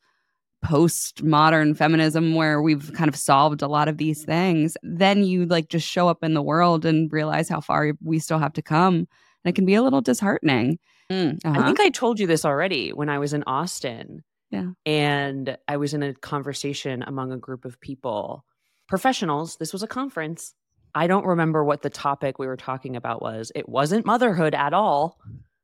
postmodern 0.64 1.76
feminism 1.76 2.34
where 2.34 2.60
we've 2.60 2.92
kind 2.92 3.08
of 3.08 3.16
solved 3.16 3.62
a 3.62 3.68
lot 3.68 3.88
of 3.88 3.96
these 3.96 4.24
things, 4.24 4.76
then 4.82 5.24
you 5.24 5.46
like 5.46 5.68
just 5.68 5.88
show 5.88 6.08
up 6.08 6.22
in 6.22 6.34
the 6.34 6.42
world 6.42 6.84
and 6.84 7.12
realize 7.12 7.48
how 7.48 7.60
far 7.60 7.92
we 8.02 8.18
still 8.18 8.38
have 8.38 8.52
to 8.52 8.62
come. 8.62 8.94
And 8.94 9.06
it 9.46 9.54
can 9.54 9.64
be 9.64 9.74
a 9.74 9.82
little 9.82 10.02
disheartening. 10.02 10.78
Mm, 11.10 11.38
uh-huh. 11.44 11.60
I 11.60 11.66
think 11.66 11.80
I 11.80 11.88
told 11.88 12.20
you 12.20 12.26
this 12.26 12.44
already 12.44 12.92
when 12.92 13.08
I 13.08 13.18
was 13.18 13.32
in 13.32 13.42
Austin. 13.46 14.22
Yeah. 14.50 14.70
And 14.84 15.56
I 15.66 15.76
was 15.76 15.94
in 15.94 16.02
a 16.02 16.14
conversation 16.14 17.02
among 17.02 17.32
a 17.32 17.38
group 17.38 17.64
of 17.64 17.80
people, 17.80 18.44
professionals. 18.88 19.56
This 19.56 19.72
was 19.72 19.82
a 19.82 19.88
conference. 19.88 20.54
I 20.94 21.06
don't 21.06 21.24
remember 21.24 21.64
what 21.64 21.82
the 21.82 21.90
topic 21.90 22.38
we 22.38 22.46
were 22.46 22.56
talking 22.56 22.96
about 22.96 23.22
was. 23.22 23.52
It 23.54 23.68
wasn't 23.68 24.06
motherhood 24.06 24.54
at 24.54 24.74
all. 24.74 25.18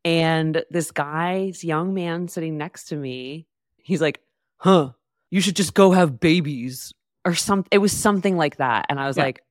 And 0.07 0.65
this 0.71 0.93
guy's 0.93 1.63
young 1.65 1.93
man 1.93 2.29
sitting 2.29 2.57
next 2.57 2.85
to 2.85 2.97
me, 2.97 3.49
he's 3.77 4.01
like, 4.01 4.21
huh, 4.59 4.93
you 5.31 5.41
should 5.41 5.57
just 5.57 5.75
go 5.75 5.91
have 5.91 6.21
babies 6.21 6.95
or 7.25 7.35
something. 7.35 7.67
It 7.73 7.79
was 7.79 7.91
something 7.91 8.37
like 8.37 8.59
that. 8.59 8.87
And 8.89 9.01
I 9.01 9.09
was 9.09 9.17
yeah. 9.17 9.25
like, 9.25 9.43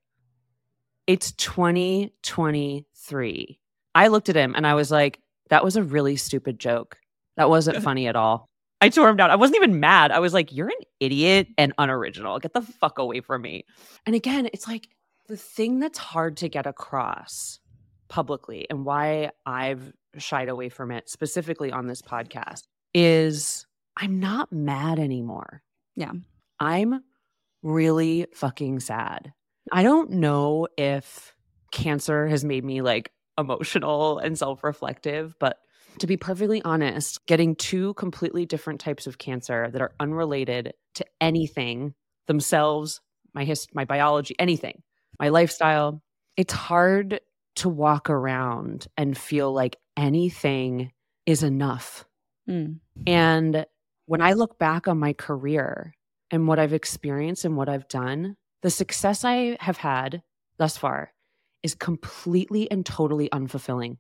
it's 1.07 1.33
2023. 1.33 3.59
I 3.93 4.07
looked 4.07 4.29
at 4.29 4.37
him 4.37 4.55
and 4.55 4.65
I 4.65 4.75
was 4.75 4.91
like, 4.91 5.19
that 5.49 5.61
was 5.61 5.75
a 5.75 5.83
really 5.83 6.15
stupid 6.15 6.57
joke. 6.57 6.99
That 7.35 7.49
wasn't 7.49 7.83
funny 7.83 8.07
at 8.07 8.15
all. 8.15 8.47
I 8.79 8.87
tore 8.87 9.09
him 9.09 9.17
down. 9.17 9.31
I 9.31 9.35
wasn't 9.35 9.57
even 9.57 9.81
mad. 9.81 10.11
I 10.11 10.19
was 10.19 10.33
like, 10.33 10.53
you're 10.53 10.69
an 10.69 10.85
idiot 11.01 11.49
and 11.57 11.73
unoriginal. 11.77 12.39
Get 12.39 12.53
the 12.53 12.61
fuck 12.61 12.97
away 12.97 13.19
from 13.19 13.41
me. 13.41 13.65
And 14.05 14.15
again, 14.15 14.47
it's 14.53 14.69
like 14.69 14.87
the 15.27 15.35
thing 15.35 15.81
that's 15.81 15.97
hard 15.97 16.37
to 16.37 16.47
get 16.47 16.65
across 16.65 17.59
publicly 18.07 18.67
and 18.69 18.85
why 18.85 19.31
I've 19.45 19.91
shied 20.17 20.49
away 20.49 20.69
from 20.69 20.91
it 20.91 21.09
specifically 21.09 21.71
on 21.71 21.87
this 21.87 22.01
podcast 22.01 22.63
is 22.93 23.65
I'm 23.97 24.19
not 24.19 24.51
mad 24.51 24.99
anymore. 24.99 25.61
Yeah. 25.95 26.11
I'm 26.59 27.01
really 27.63 28.27
fucking 28.33 28.79
sad. 28.79 29.33
I 29.71 29.83
don't 29.83 30.11
know 30.11 30.67
if 30.77 31.33
cancer 31.71 32.27
has 32.27 32.43
made 32.45 32.63
me 32.63 32.81
like 32.81 33.11
emotional 33.37 34.19
and 34.19 34.37
self 34.37 34.63
reflective, 34.63 35.35
but 35.39 35.57
to 35.99 36.07
be 36.07 36.17
perfectly 36.17 36.61
honest, 36.63 37.25
getting 37.25 37.55
two 37.55 37.93
completely 37.95 38.45
different 38.45 38.79
types 38.79 39.07
of 39.07 39.17
cancer 39.17 39.69
that 39.71 39.81
are 39.81 39.93
unrelated 39.99 40.73
to 40.95 41.05
anything 41.21 41.93
themselves, 42.27 43.01
my 43.33 43.45
hist- 43.45 43.73
my 43.73 43.85
biology, 43.85 44.35
anything, 44.39 44.83
my 45.19 45.29
lifestyle, 45.29 46.01
it's 46.37 46.53
hard 46.53 47.19
to 47.55 47.69
walk 47.69 48.09
around 48.09 48.87
and 48.97 49.17
feel 49.17 49.53
like 49.53 49.77
anything 49.97 50.91
is 51.25 51.43
enough. 51.43 52.05
Mm. 52.49 52.79
And 53.07 53.65
when 54.05 54.21
I 54.21 54.33
look 54.33 54.59
back 54.59 54.87
on 54.87 54.99
my 54.99 55.13
career 55.13 55.95
and 56.31 56.47
what 56.47 56.59
I've 56.59 56.73
experienced 56.73 57.45
and 57.45 57.57
what 57.57 57.69
I've 57.69 57.87
done, 57.87 58.35
the 58.61 58.69
success 58.69 59.23
I 59.23 59.57
have 59.59 59.77
had 59.77 60.21
thus 60.57 60.77
far 60.77 61.13
is 61.63 61.75
completely 61.75 62.69
and 62.69 62.85
totally 62.85 63.29
unfulfilling. 63.29 63.97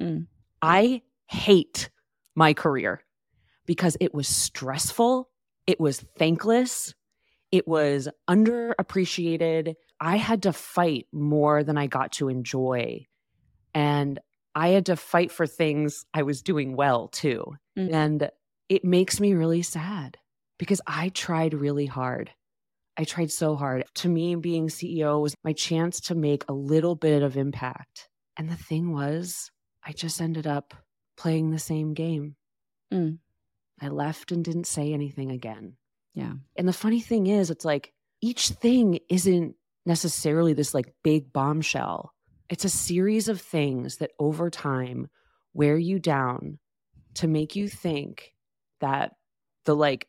Mm. 0.00 0.26
I 0.62 1.02
hate 1.26 1.90
my 2.34 2.54
career 2.54 3.04
because 3.66 3.96
it 4.00 4.14
was 4.14 4.28
stressful, 4.28 5.28
it 5.66 5.78
was 5.78 6.00
thankless, 6.18 6.94
it 7.50 7.68
was 7.68 8.08
underappreciated. 8.28 9.74
I 10.02 10.16
had 10.16 10.42
to 10.42 10.52
fight 10.52 11.06
more 11.12 11.62
than 11.62 11.78
I 11.78 11.86
got 11.86 12.12
to 12.14 12.28
enjoy. 12.28 13.06
And 13.72 14.18
I 14.52 14.70
had 14.70 14.86
to 14.86 14.96
fight 14.96 15.30
for 15.30 15.46
things 15.46 16.04
I 16.12 16.22
was 16.22 16.42
doing 16.42 16.74
well 16.74 17.06
too. 17.06 17.54
Mm-hmm. 17.78 17.94
And 17.94 18.30
it 18.68 18.84
makes 18.84 19.20
me 19.20 19.34
really 19.34 19.62
sad 19.62 20.18
because 20.58 20.80
I 20.88 21.10
tried 21.10 21.54
really 21.54 21.86
hard. 21.86 22.32
I 22.96 23.04
tried 23.04 23.30
so 23.30 23.54
hard. 23.54 23.84
To 23.94 24.08
me, 24.08 24.34
being 24.34 24.66
CEO 24.66 25.22
was 25.22 25.36
my 25.44 25.52
chance 25.52 26.00
to 26.00 26.16
make 26.16 26.44
a 26.48 26.52
little 26.52 26.96
bit 26.96 27.22
of 27.22 27.36
impact. 27.36 28.08
And 28.36 28.50
the 28.50 28.56
thing 28.56 28.92
was, 28.92 29.52
I 29.86 29.92
just 29.92 30.20
ended 30.20 30.48
up 30.48 30.74
playing 31.16 31.50
the 31.50 31.60
same 31.60 31.94
game. 31.94 32.34
Mm. 32.92 33.18
I 33.80 33.86
left 33.86 34.32
and 34.32 34.44
didn't 34.44 34.66
say 34.66 34.92
anything 34.92 35.30
again. 35.30 35.76
Yeah. 36.12 36.32
And 36.56 36.66
the 36.66 36.72
funny 36.72 37.00
thing 37.00 37.28
is, 37.28 37.50
it's 37.50 37.64
like 37.64 37.92
each 38.20 38.48
thing 38.48 38.98
isn't 39.08 39.54
necessarily 39.86 40.52
this 40.52 40.74
like 40.74 40.94
big 41.02 41.32
bombshell. 41.32 42.12
It's 42.48 42.64
a 42.64 42.70
series 42.70 43.28
of 43.28 43.40
things 43.40 43.96
that 43.98 44.12
over 44.18 44.50
time 44.50 45.08
wear 45.54 45.76
you 45.76 45.98
down 45.98 46.58
to 47.14 47.28
make 47.28 47.56
you 47.56 47.68
think 47.68 48.34
that 48.80 49.12
the 49.64 49.74
like 49.74 50.08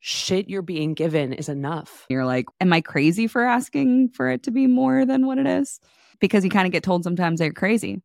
shit 0.00 0.48
you're 0.48 0.62
being 0.62 0.94
given 0.94 1.32
is 1.32 1.48
enough. 1.48 2.06
You're 2.08 2.26
like, 2.26 2.46
am 2.60 2.72
I 2.72 2.80
crazy 2.80 3.26
for 3.26 3.42
asking 3.44 4.10
for 4.10 4.30
it 4.30 4.44
to 4.44 4.50
be 4.50 4.66
more 4.66 5.04
than 5.04 5.26
what 5.26 5.38
it 5.38 5.46
is? 5.46 5.80
Because 6.20 6.44
you 6.44 6.50
kind 6.50 6.66
of 6.66 6.72
get 6.72 6.82
told 6.82 7.04
sometimes 7.04 7.40
they're 7.40 7.52
crazy. 7.52 8.02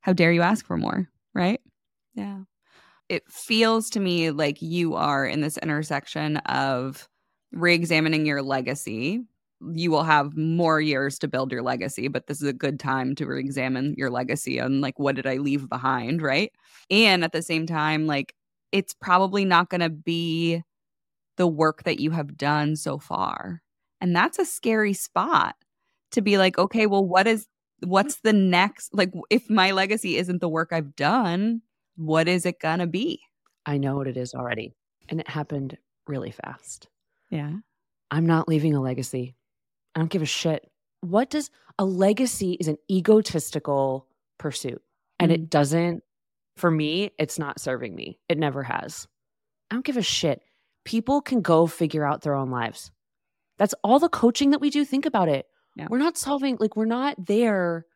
How 0.00 0.12
dare 0.12 0.32
you 0.32 0.42
ask 0.42 0.66
for 0.66 0.76
more? 0.76 1.08
Right. 1.34 1.60
Yeah. 2.14 2.40
It 3.08 3.24
feels 3.28 3.90
to 3.90 4.00
me 4.00 4.30
like 4.30 4.62
you 4.62 4.94
are 4.94 5.26
in 5.26 5.40
this 5.40 5.58
intersection 5.58 6.36
of 6.38 7.08
re 7.52 7.74
examining 7.74 8.26
your 8.26 8.42
legacy 8.42 9.24
you 9.72 9.90
will 9.90 10.04
have 10.04 10.36
more 10.36 10.80
years 10.80 11.18
to 11.18 11.28
build 11.28 11.52
your 11.52 11.62
legacy, 11.62 12.08
but 12.08 12.26
this 12.26 12.40
is 12.40 12.48
a 12.48 12.52
good 12.52 12.80
time 12.80 13.14
to 13.16 13.26
re-examine 13.26 13.94
your 13.98 14.10
legacy 14.10 14.58
and 14.58 14.80
like 14.80 14.98
what 14.98 15.16
did 15.16 15.26
I 15.26 15.36
leave 15.36 15.68
behind, 15.68 16.22
right? 16.22 16.50
And 16.90 17.22
at 17.24 17.32
the 17.32 17.42
same 17.42 17.66
time, 17.66 18.06
like 18.06 18.34
it's 18.72 18.94
probably 18.94 19.44
not 19.44 19.68
going 19.68 19.80
to 19.80 19.90
be 19.90 20.62
the 21.36 21.46
work 21.46 21.84
that 21.84 22.00
you 22.00 22.10
have 22.10 22.36
done 22.36 22.76
so 22.76 22.98
far. 22.98 23.62
And 24.00 24.16
that's 24.16 24.38
a 24.38 24.44
scary 24.44 24.92
spot 24.92 25.56
to 26.12 26.22
be 26.22 26.38
like, 26.38 26.58
okay, 26.58 26.86
well, 26.86 27.04
what 27.04 27.26
is 27.26 27.46
what's 27.82 28.20
the 28.20 28.32
next 28.32 28.94
like 28.94 29.10
if 29.30 29.48
my 29.48 29.70
legacy 29.70 30.16
isn't 30.16 30.40
the 30.40 30.48
work 30.48 30.70
I've 30.72 30.94
done, 30.96 31.62
what 31.96 32.28
is 32.28 32.46
it 32.46 32.60
going 32.60 32.78
to 32.78 32.86
be? 32.86 33.20
I 33.66 33.78
know 33.78 33.96
what 33.96 34.06
it 34.06 34.16
is 34.16 34.34
already. 34.34 34.74
And 35.08 35.20
it 35.20 35.28
happened 35.28 35.76
really 36.06 36.30
fast. 36.30 36.88
Yeah. 37.30 37.52
I'm 38.10 38.26
not 38.26 38.48
leaving 38.48 38.74
a 38.74 38.80
legacy. 38.80 39.34
I 39.94 40.00
don't 40.00 40.10
give 40.10 40.22
a 40.22 40.26
shit. 40.26 40.70
What 41.00 41.30
does 41.30 41.50
a 41.78 41.84
legacy 41.84 42.52
is 42.52 42.68
an 42.68 42.76
egotistical 42.90 44.06
pursuit 44.38 44.82
and 45.18 45.30
Mm-hmm. 45.30 45.42
it 45.42 45.50
doesn't 45.50 46.02
for 46.56 46.70
me 46.70 47.10
it's 47.18 47.38
not 47.38 47.60
serving 47.60 47.94
me. 47.94 48.18
It 48.28 48.38
never 48.38 48.62
has. 48.62 49.06
I 49.70 49.74
don't 49.74 49.84
give 49.84 49.96
a 49.96 50.02
shit. 50.02 50.42
People 50.84 51.20
can 51.20 51.40
go 51.42 51.66
figure 51.66 52.04
out 52.06 52.22
their 52.22 52.34
own 52.34 52.50
lives. 52.50 52.90
That's 53.58 53.74
all 53.84 53.98
the 53.98 54.08
coaching 54.08 54.50
that 54.50 54.60
we 54.60 54.70
do. 54.70 54.84
Think 54.84 55.06
about 55.06 55.28
it. 55.28 55.46
Yeah. 55.76 55.86
We're 55.90 55.98
not 55.98 56.16
solving 56.18 56.56
like 56.58 56.76
we're 56.76 56.84
not 56.86 57.14
there 57.26 57.86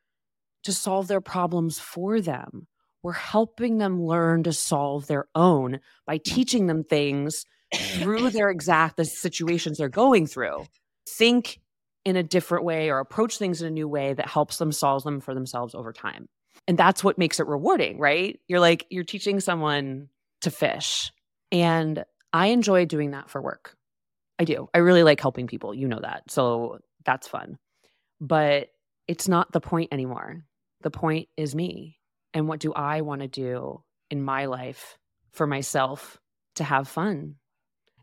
to 0.65 0.73
solve 0.73 1.09
their 1.09 1.21
problems 1.21 1.79
for 1.79 2.21
them. 2.21 2.67
We're 3.03 3.13
helping 3.13 3.79
them 3.79 4.03
learn 4.03 4.45
to 4.45 4.53
solve 4.53 5.07
their 5.07 5.27
own 5.35 5.81
by 6.07 6.19
teaching 6.19 6.67
them 6.67 6.85
things 6.85 7.45
through 7.75 8.31
their 8.31 8.49
exact 8.51 8.97
the 8.97 9.05
situations 9.05 9.79
they're 9.79 9.89
going 9.89 10.27
through. 10.27 10.65
Think 11.07 11.61
in 12.05 12.17
a 12.17 12.23
different 12.23 12.65
way 12.65 12.91
or 12.91 12.99
approach 12.99 13.39
things 13.39 13.63
in 13.63 13.69
a 13.69 13.71
new 13.71 13.89
way 13.89 14.13
that 14.13 14.29
helps 14.29 14.59
them 14.59 14.73
solve 14.73 15.03
them 15.05 15.21
for 15.21 15.35
themselves 15.35 15.75
over 15.75 15.93
time. 15.93 16.29
And 16.69 16.79
that's 16.79 17.03
what 17.03 17.19
makes 17.19 17.41
it 17.41 17.47
rewarding, 17.47 17.99
right? 17.99 18.39
You're 18.47 18.61
like 18.61 18.87
you're 18.91 19.05
teaching 19.05 19.41
someone 19.41 20.09
to 20.43 20.51
fish. 20.51 21.13
And 21.51 22.05
I 22.33 22.49
enjoy 22.49 22.87
doing 22.87 23.13
that 23.13 23.31
for 23.31 23.41
work. 23.41 23.77
I 24.39 24.45
do. 24.45 24.69
I 24.75 24.79
really 24.79 25.03
like 25.03 25.21
helping 25.21 25.47
people. 25.47 25.75
You 25.75 25.89
know 25.89 26.01
that. 26.01 26.31
So 26.31 26.79
that's 27.05 27.29
fun. 27.29 27.59
But 28.21 28.69
it's 29.07 29.29
not 29.29 29.53
the 29.53 29.61
point 29.61 29.93
anymore. 29.93 30.45
The 30.83 30.91
point 30.91 31.29
is 31.37 31.55
me. 31.55 31.99
And 32.33 32.49
what 32.49 32.61
do 32.61 32.73
I 32.73 33.03
want 33.03 33.21
to 33.21 33.29
do 33.29 33.83
in 34.11 34.23
my 34.23 34.47
life 34.47 34.99
for 35.33 35.47
myself 35.47 36.19
to 36.57 36.65
have 36.65 36.89
fun? 36.89 37.37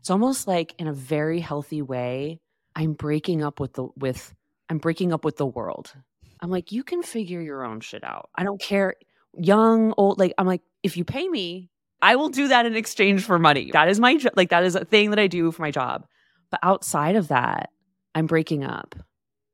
It's 0.00 0.10
almost 0.10 0.48
like 0.48 0.74
in 0.78 0.88
a 0.88 0.92
very 0.92 1.38
healthy 1.38 1.82
way, 1.82 2.40
I'm 2.74 2.92
breaking 2.94 3.42
up 3.42 3.60
with 3.60 3.74
the 3.74 3.88
with 3.96 4.34
I'm 4.68 4.78
breaking 4.78 5.12
up 5.12 5.24
with 5.24 5.36
the 5.36 5.46
world. 5.46 5.92
I'm 6.40 6.50
like, 6.50 6.72
you 6.72 6.82
can 6.82 7.02
figure 7.02 7.40
your 7.40 7.64
own 7.64 7.80
shit 7.80 8.02
out. 8.02 8.30
I 8.34 8.42
don't 8.42 8.60
care 8.60 8.94
young, 9.36 9.94
old, 9.96 10.18
like 10.18 10.34
I'm 10.38 10.46
like, 10.46 10.62
if 10.82 10.96
you 10.96 11.04
pay 11.04 11.28
me, 11.28 11.70
I 12.00 12.16
will 12.16 12.30
do 12.30 12.48
that 12.48 12.66
in 12.66 12.74
exchange 12.74 13.22
for 13.22 13.38
money. 13.38 13.70
That 13.72 13.88
is 13.88 14.00
my 14.00 14.18
like 14.34 14.50
that 14.50 14.64
is 14.64 14.74
a 14.74 14.84
thing 14.84 15.10
that 15.10 15.18
I 15.18 15.28
do 15.28 15.52
for 15.52 15.62
my 15.62 15.70
job. 15.70 16.06
But 16.50 16.60
outside 16.62 17.16
of 17.16 17.28
that, 17.28 17.70
I'm 18.14 18.26
breaking 18.26 18.64
up 18.64 18.96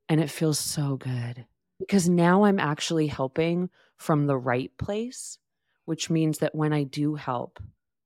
and 0.09 0.19
it 0.19 0.31
feels 0.31 0.59
so 0.59 0.97
good 0.97 1.45
because 1.79 2.09
now 2.09 2.43
I'm 2.43 2.59
actually 2.59 3.07
helping 3.07 3.69
from 3.97 4.25
the 4.25 4.37
right 4.37 4.71
place, 4.77 5.37
which 5.85 6.09
means 6.09 6.39
that 6.39 6.55
when 6.55 6.73
I 6.73 6.83
do 6.83 7.15
help, 7.15 7.59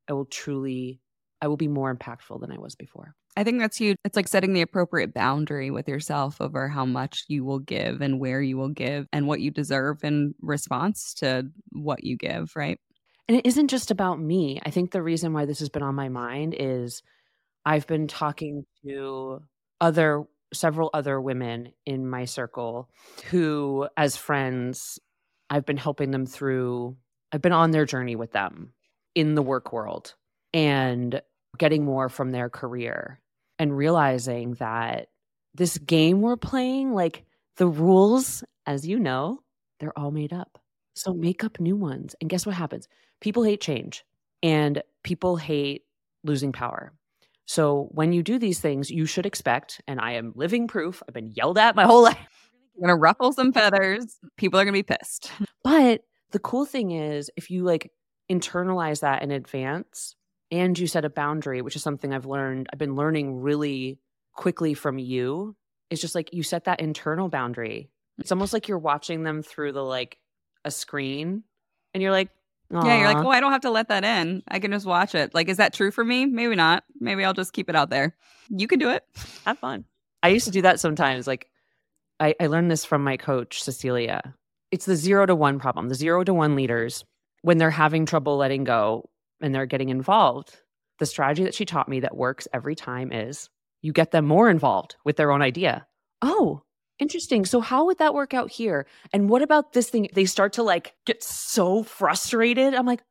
I 0.09 0.13
will 0.13 0.25
truly 0.25 0.99
I 1.41 1.47
will 1.47 1.57
be 1.57 1.67
more 1.67 1.93
impactful 1.93 2.39
than 2.41 2.51
I 2.51 2.57
was 2.57 2.75
before. 2.75 3.15
I 3.35 3.43
think 3.43 3.59
that's 3.59 3.77
huge. 3.77 3.97
It's 4.05 4.15
like 4.15 4.27
setting 4.27 4.53
the 4.53 4.61
appropriate 4.61 5.13
boundary 5.13 5.71
with 5.71 5.87
yourself 5.87 6.39
over 6.39 6.67
how 6.67 6.85
much 6.85 7.25
you 7.27 7.43
will 7.43 7.59
give 7.59 8.01
and 8.01 8.19
where 8.19 8.41
you 8.41 8.57
will 8.57 8.69
give 8.69 9.07
and 9.11 9.27
what 9.27 9.41
you 9.41 9.49
deserve 9.49 10.03
in 10.03 10.35
response 10.41 11.13
to 11.15 11.47
what 11.71 12.03
you 12.03 12.15
give, 12.15 12.55
right? 12.55 12.79
And 13.27 13.37
it 13.37 13.45
isn't 13.45 13.69
just 13.69 13.89
about 13.89 14.19
me. 14.19 14.59
I 14.65 14.69
think 14.69 14.91
the 14.91 15.01
reason 15.01 15.33
why 15.33 15.45
this 15.45 15.59
has 15.59 15.69
been 15.69 15.81
on 15.81 15.95
my 15.95 16.09
mind 16.09 16.55
is 16.57 17.01
I've 17.65 17.87
been 17.87 18.07
talking 18.07 18.65
to 18.85 19.41
other 19.81 20.23
several 20.53 20.91
other 20.93 21.19
women 21.19 21.73
in 21.85 22.07
my 22.07 22.25
circle 22.25 22.89
who 23.25 23.87
as 23.97 24.15
friends 24.15 24.99
I've 25.49 25.65
been 25.65 25.77
helping 25.77 26.11
them 26.11 26.27
through 26.27 26.95
I've 27.31 27.41
been 27.41 27.53
on 27.53 27.71
their 27.71 27.85
journey 27.85 28.15
with 28.15 28.33
them 28.33 28.73
in 29.15 29.33
the 29.33 29.41
work 29.41 29.73
world 29.73 30.13
and 30.53 31.19
getting 31.57 31.83
more 31.83 32.07
from 32.07 32.31
their 32.31 32.49
career 32.49 33.19
and 33.59 33.75
realizing 33.75 34.53
that 34.55 35.07
this 35.53 35.77
game 35.77 36.21
we're 36.21 36.37
playing 36.37 36.93
like 36.93 37.25
the 37.57 37.67
rules 37.67 38.43
as 38.65 38.87
you 38.87 38.99
know 38.99 39.39
they're 39.79 39.97
all 39.97 40.11
made 40.11 40.33
up. 40.33 40.59
So 40.95 41.13
make 41.13 41.43
up 41.43 41.59
new 41.59 41.75
ones. 41.75 42.15
And 42.21 42.29
guess 42.29 42.45
what 42.45 42.55
happens? 42.55 42.87
People 43.19 43.43
hate 43.43 43.61
change 43.61 44.05
and 44.41 44.81
people 45.03 45.35
hate 45.37 45.83
losing 46.23 46.51
power. 46.51 46.93
So 47.45 47.89
when 47.91 48.13
you 48.13 48.23
do 48.23 48.39
these 48.39 48.59
things, 48.59 48.89
you 48.89 49.05
should 49.05 49.25
expect, 49.25 49.81
and 49.87 49.99
I 49.99 50.13
am 50.13 50.31
living 50.35 50.67
proof, 50.67 51.03
I've 51.07 51.13
been 51.13 51.31
yelled 51.31 51.57
at 51.57 51.75
my 51.75 51.83
whole 51.85 52.03
life. 52.03 52.51
You're 52.79 52.89
to 52.89 52.95
ruffle 52.95 53.33
some 53.33 53.53
feathers. 53.53 54.17
People 54.37 54.59
are 54.59 54.65
to 54.65 54.71
be 54.71 54.83
pissed. 54.83 55.31
But 55.63 56.01
the 56.31 56.39
cool 56.39 56.65
thing 56.65 56.91
is, 56.91 57.29
if 57.37 57.49
you 57.49 57.63
like 57.63 57.91
internalize 58.29 58.99
that 59.01 59.21
in 59.23 59.31
advance 59.31 60.15
and 60.53 60.77
you 60.77 60.85
set 60.85 61.03
a 61.03 61.09
boundary, 61.09 61.63
which 61.63 61.75
is 61.75 61.81
something 61.81 62.13
I've 62.13 62.27
learned, 62.27 62.67
I've 62.71 62.77
been 62.77 62.95
learning 62.95 63.41
really 63.41 63.97
quickly 64.35 64.75
from 64.75 64.99
you, 64.99 65.55
it's 65.89 65.99
just 65.99 66.13
like 66.13 66.31
you 66.31 66.43
set 66.43 66.65
that 66.65 66.79
internal 66.79 67.27
boundary. 67.27 67.89
It's 68.19 68.31
almost 68.31 68.53
like 68.53 68.67
you're 68.67 68.77
watching 68.77 69.23
them 69.23 69.41
through 69.41 69.71
the 69.71 69.83
like 69.83 70.19
a 70.63 70.69
screen 70.69 71.43
and 71.93 72.03
you're 72.03 72.11
like, 72.11 72.29
Yeah, 72.71 72.99
you're 72.99 73.13
like, 73.13 73.25
oh, 73.25 73.29
I 73.29 73.39
don't 73.39 73.51
have 73.51 73.61
to 73.61 73.71
let 73.71 73.89
that 73.89 74.03
in. 74.03 74.43
I 74.47 74.59
can 74.59 74.71
just 74.71 74.85
watch 74.85 75.15
it. 75.15 75.33
Like, 75.33 75.49
is 75.49 75.57
that 75.57 75.73
true 75.73 75.89
for 75.89 76.03
me? 76.03 76.27
Maybe 76.27 76.55
not. 76.55 76.83
Maybe 76.99 77.25
I'll 77.25 77.33
just 77.33 77.53
keep 77.53 77.67
it 77.67 77.75
out 77.75 77.89
there. 77.89 78.15
You 78.49 78.67
can 78.67 78.77
do 78.77 78.89
it. 78.89 79.03
have 79.45 79.57
fun. 79.57 79.85
I 80.21 80.29
used 80.29 80.45
to 80.45 80.51
do 80.51 80.61
that 80.61 80.79
sometimes. 80.79 81.25
Like 81.25 81.47
I, 82.19 82.35
I 82.39 82.45
learned 82.45 82.69
this 82.69 82.85
from 82.85 83.03
my 83.03 83.17
coach, 83.17 83.63
Cecilia. 83.63 84.35
It's 84.69 84.85
the 84.85 84.95
zero 84.95 85.25
to 85.25 85.35
one 85.35 85.59
problem. 85.59 85.89
The 85.89 85.95
zero 85.95 86.23
to 86.23 86.33
one 86.33 86.55
leaders, 86.55 87.05
when 87.41 87.57
they're 87.57 87.71
having 87.71 88.05
trouble 88.05 88.37
letting 88.37 88.63
go 88.63 89.09
and 89.43 89.53
they're 89.53 89.67
getting 89.67 89.89
involved, 89.89 90.59
the 90.97 91.05
strategy 91.05 91.43
that 91.43 91.53
she 91.53 91.65
taught 91.65 91.87
me 91.89 91.99
that 91.99 92.17
works 92.17 92.47
every 92.53 92.75
time 92.75 93.11
is 93.11 93.49
you 93.81 93.93
get 93.93 94.09
them 94.11 94.25
more 94.25 94.49
involved 94.49 94.95
with 95.05 95.17
their 95.17 95.31
own 95.31 95.41
idea. 95.43 95.85
Oh, 96.21 96.63
interesting. 96.97 97.45
So 97.45 97.59
how 97.61 97.85
would 97.85 97.99
that 97.99 98.13
work 98.15 98.33
out 98.33 98.49
here? 98.49 98.87
And 99.11 99.29
what 99.29 99.41
about 99.41 99.73
this 99.73 99.89
thing? 99.89 100.09
They 100.13 100.25
start 100.25 100.53
to 100.53 100.63
like 100.63 100.95
get 101.05 101.21
so 101.23 101.83
frustrated. 101.83 102.73
I'm 102.73 102.85
like, 102.87 103.03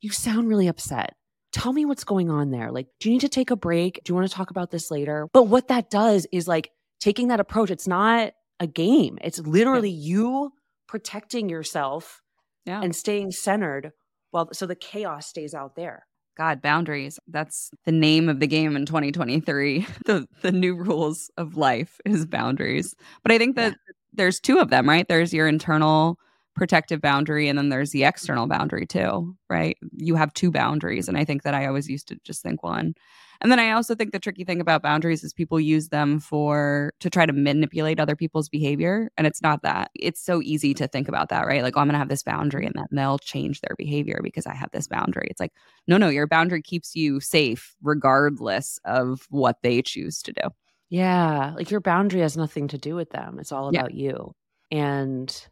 you 0.00 0.10
sound 0.10 0.48
really 0.48 0.68
upset 0.68 1.14
tell 1.52 1.72
me 1.72 1.84
what's 1.84 2.04
going 2.04 2.30
on 2.30 2.50
there. 2.50 2.70
Like, 2.70 2.86
do 3.00 3.08
you 3.08 3.14
need 3.14 3.22
to 3.22 3.28
take 3.28 3.50
a 3.50 3.56
break? 3.56 4.00
Do 4.04 4.10
you 4.10 4.14
want 4.14 4.28
to 4.28 4.34
talk 4.34 4.50
about 4.50 4.70
this 4.70 4.90
later? 4.90 5.28
But 5.32 5.44
what 5.44 5.68
that 5.68 5.90
does 5.90 6.26
is 6.32 6.46
like 6.46 6.70
taking 7.00 7.28
that 7.28 7.40
approach, 7.40 7.70
it's 7.70 7.88
not 7.88 8.32
a 8.60 8.66
game, 8.66 9.18
it's 9.22 9.38
literally 9.40 9.90
you 9.90 10.52
protecting 10.86 11.48
yourself 11.48 12.20
Yeah. 12.66 12.80
and 12.82 12.94
staying 12.94 13.32
centered 13.32 13.92
while 14.30 14.48
so 14.52 14.66
the 14.66 14.74
chaos 14.74 15.26
stays 15.26 15.54
out 15.54 15.76
there. 15.76 16.06
God, 16.36 16.62
boundaries. 16.62 17.18
That's 17.28 17.70
the 17.84 17.92
name 17.92 18.28
of 18.28 18.40
the 18.40 18.46
game 18.46 18.76
in 18.76 18.86
2023. 18.86 19.86
The 20.06 20.26
the 20.42 20.52
new 20.52 20.74
rules 20.74 21.30
of 21.36 21.56
life 21.56 22.00
is 22.04 22.26
boundaries. 22.26 22.94
But 23.22 23.32
I 23.32 23.38
think 23.38 23.56
that 23.56 23.76
there's 24.12 24.40
two 24.40 24.58
of 24.58 24.70
them, 24.70 24.88
right? 24.88 25.06
There's 25.08 25.34
your 25.34 25.46
internal 25.46 26.18
protective 26.56 27.00
boundary 27.00 27.48
and 27.48 27.58
then 27.58 27.68
there's 27.68 27.90
the 27.90 28.04
external 28.04 28.46
boundary 28.46 28.86
too, 28.86 29.36
right? 29.48 29.76
You 29.96 30.16
have 30.16 30.34
two 30.34 30.50
boundaries 30.50 31.08
and 31.08 31.16
I 31.16 31.24
think 31.24 31.42
that 31.42 31.54
I 31.54 31.66
always 31.66 31.88
used 31.88 32.08
to 32.08 32.16
just 32.24 32.42
think 32.42 32.62
one. 32.62 32.94
And 33.40 33.50
then 33.50 33.58
I 33.58 33.70
also 33.72 33.94
think 33.94 34.12
the 34.12 34.18
tricky 34.18 34.44
thing 34.44 34.60
about 34.60 34.82
boundaries 34.82 35.24
is 35.24 35.32
people 35.32 35.58
use 35.58 35.88
them 35.88 36.20
for 36.20 36.92
to 37.00 37.08
try 37.08 37.24
to 37.26 37.32
manipulate 37.32 37.98
other 37.98 38.16
people's 38.16 38.48
behavior 38.48 39.10
and 39.16 39.26
it's 39.26 39.40
not 39.42 39.62
that. 39.62 39.90
It's 39.94 40.20
so 40.22 40.42
easy 40.42 40.74
to 40.74 40.86
think 40.86 41.08
about 41.08 41.30
that, 41.30 41.46
right? 41.46 41.62
Like, 41.62 41.76
oh, 41.76 41.80
I'm 41.80 41.86
going 41.86 41.94
to 41.94 41.98
have 41.98 42.08
this 42.08 42.22
boundary 42.22 42.66
and 42.66 42.74
then 42.74 42.86
they'll 42.92 43.18
change 43.18 43.60
their 43.60 43.74
behavior 43.78 44.20
because 44.22 44.46
I 44.46 44.54
have 44.54 44.70
this 44.72 44.86
boundary. 44.86 45.28
It's 45.30 45.40
like 45.40 45.52
no, 45.86 45.96
no, 45.96 46.08
your 46.08 46.26
boundary 46.26 46.62
keeps 46.62 46.94
you 46.94 47.20
safe 47.20 47.74
regardless 47.82 48.78
of 48.84 49.26
what 49.30 49.56
they 49.62 49.82
choose 49.82 50.22
to 50.22 50.32
do. 50.32 50.42
Yeah, 50.90 51.52
like 51.56 51.70
your 51.70 51.80
boundary 51.80 52.20
has 52.20 52.36
nothing 52.36 52.68
to 52.68 52.78
do 52.78 52.94
with 52.94 53.10
them. 53.10 53.38
It's 53.38 53.52
all 53.52 53.72
Yeah. 53.72 53.80
about 53.80 53.94
you. 53.94 54.32
And 54.70 55.46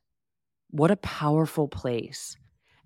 what 0.71 0.91
a 0.91 0.97
powerful 0.97 1.69
place. 1.69 2.37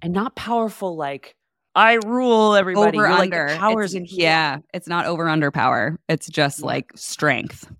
And 0.00 0.12
not 0.12 0.36
powerful 0.36 0.96
like 0.96 1.34
I 1.74 1.94
rule 2.04 2.54
everybody. 2.54 2.98
over 2.98 3.06
You're 3.08 3.12
under 3.16 3.48
the 3.48 3.56
powers 3.56 3.94
It's- 3.94 4.10
in 4.12 4.16
here. 4.16 4.26
Yeah, 4.28 4.58
it's 4.74 4.88
not 4.88 5.06
over 5.06 5.28
under 5.28 5.50
power. 5.50 5.98
It's 6.08 6.28
just 6.28 6.60
Yeah. 6.60 6.66
like 6.66 6.90
strength. 6.96 7.72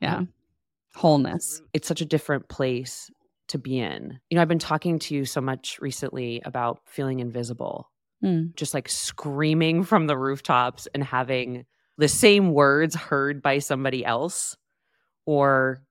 Yeah. 0.00 0.22
Wholeness. 0.94 1.62
It's 1.72 1.86
such 1.88 2.00
a 2.00 2.04
different 2.06 2.48
place 2.48 3.10
to 3.48 3.58
be 3.58 3.78
in. 3.78 4.18
You 4.28 4.36
know, 4.36 4.42
I've 4.42 4.48
been 4.48 4.58
talking 4.58 4.98
to 5.00 5.14
you 5.14 5.24
so 5.24 5.40
much 5.40 5.78
recently 5.80 6.42
about 6.44 6.80
feeling 6.86 7.20
invisible, 7.20 7.90
Mm. 8.22 8.54
just 8.56 8.74
like 8.74 8.88
screaming 8.88 9.84
from 9.84 10.06
the 10.06 10.18
rooftops 10.18 10.86
and 10.94 11.02
having 11.04 11.64
the 11.96 12.08
same 12.08 12.52
words 12.52 12.94
heard 12.94 13.40
by 13.42 13.58
somebody 13.60 14.04
else, 14.04 14.56
or, 15.24 15.82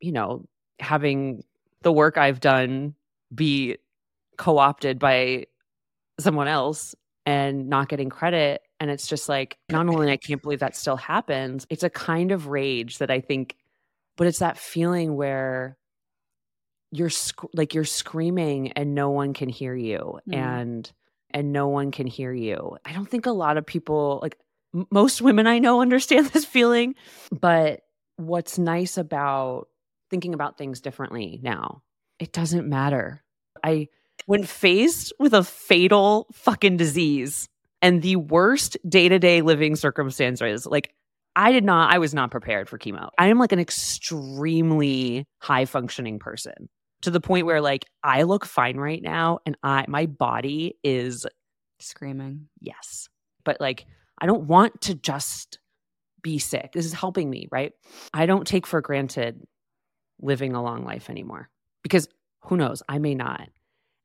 you 0.00 0.12
know, 0.12 0.46
having 0.80 1.44
the 1.82 1.92
work 1.92 2.16
I've 2.18 2.40
done 2.40 2.94
be 3.34 3.76
co 4.36 4.58
opted 4.58 4.98
by 4.98 5.46
someone 6.18 6.48
else 6.48 6.94
and 7.26 7.68
not 7.68 7.88
getting 7.88 8.10
credit. 8.10 8.62
And 8.80 8.90
it's 8.90 9.06
just 9.06 9.28
like, 9.28 9.56
not 9.70 9.88
only 9.88 10.10
I 10.10 10.16
can't 10.16 10.42
believe 10.42 10.60
that 10.60 10.76
still 10.76 10.96
happens, 10.96 11.66
it's 11.70 11.82
a 11.82 11.90
kind 11.90 12.32
of 12.32 12.48
rage 12.48 12.98
that 12.98 13.10
I 13.10 13.20
think, 13.20 13.56
but 14.16 14.26
it's 14.26 14.40
that 14.40 14.58
feeling 14.58 15.14
where 15.16 15.78
you're 16.92 17.10
sc- 17.10 17.52
like 17.54 17.74
you're 17.74 17.84
screaming 17.84 18.72
and 18.72 18.94
no 18.94 19.10
one 19.10 19.32
can 19.34 19.48
hear 19.48 19.74
you 19.74 20.20
Mm. 20.28 20.34
and 20.36 20.92
and 21.30 21.52
no 21.52 21.66
one 21.66 21.90
can 21.90 22.06
hear 22.06 22.32
you. 22.32 22.76
I 22.84 22.92
don't 22.92 23.08
think 23.10 23.26
a 23.26 23.32
lot 23.32 23.56
of 23.56 23.66
people 23.66 24.20
like 24.22 24.38
m- 24.74 24.86
most 24.92 25.20
women 25.20 25.46
I 25.48 25.58
know 25.58 25.80
understand 25.82 26.26
this 26.26 26.44
feeling, 26.44 26.94
but 27.32 27.80
what's 28.16 28.58
nice 28.58 28.96
about 28.96 29.66
thinking 30.10 30.34
about 30.34 30.56
things 30.58 30.80
differently 30.80 31.40
now, 31.42 31.82
it 32.20 32.32
doesn't 32.32 32.68
matter. 32.68 33.24
I 33.64 33.88
when 34.26 34.44
faced 34.44 35.12
with 35.18 35.34
a 35.34 35.44
fatal 35.44 36.26
fucking 36.32 36.76
disease 36.76 37.48
and 37.82 38.02
the 38.02 38.16
worst 38.16 38.76
day-to-day 38.88 39.42
living 39.42 39.76
circumstances, 39.76 40.66
like 40.66 40.92
I 41.36 41.52
did 41.52 41.64
not 41.64 41.92
I 41.92 41.98
was 41.98 42.14
not 42.14 42.30
prepared 42.30 42.68
for 42.68 42.78
chemo. 42.78 43.10
I 43.18 43.28
am 43.28 43.38
like 43.38 43.52
an 43.52 43.58
extremely 43.58 45.26
high 45.40 45.64
functioning 45.64 46.18
person 46.18 46.68
to 47.02 47.10
the 47.10 47.20
point 47.20 47.46
where 47.46 47.60
like 47.60 47.84
I 48.02 48.22
look 48.22 48.44
fine 48.44 48.76
right 48.76 49.02
now 49.02 49.40
and 49.44 49.56
I 49.62 49.84
my 49.88 50.06
body 50.06 50.76
is 50.82 51.26
Screaming. 51.80 52.48
yes. 52.60 53.08
But 53.44 53.60
like 53.60 53.84
I 54.20 54.26
don't 54.26 54.44
want 54.44 54.80
to 54.82 54.94
just 54.94 55.58
be 56.22 56.38
sick. 56.38 56.70
This 56.72 56.86
is 56.86 56.92
helping 56.92 57.28
me, 57.28 57.48
right? 57.50 57.72
I 58.14 58.26
don't 58.26 58.46
take 58.46 58.66
for 58.66 58.80
granted 58.80 59.42
living 60.20 60.54
a 60.54 60.62
long 60.62 60.84
life 60.84 61.10
anymore 61.10 61.50
because 61.82 62.08
who 62.44 62.56
knows, 62.56 62.82
I 62.88 62.98
may 62.98 63.14
not. 63.14 63.48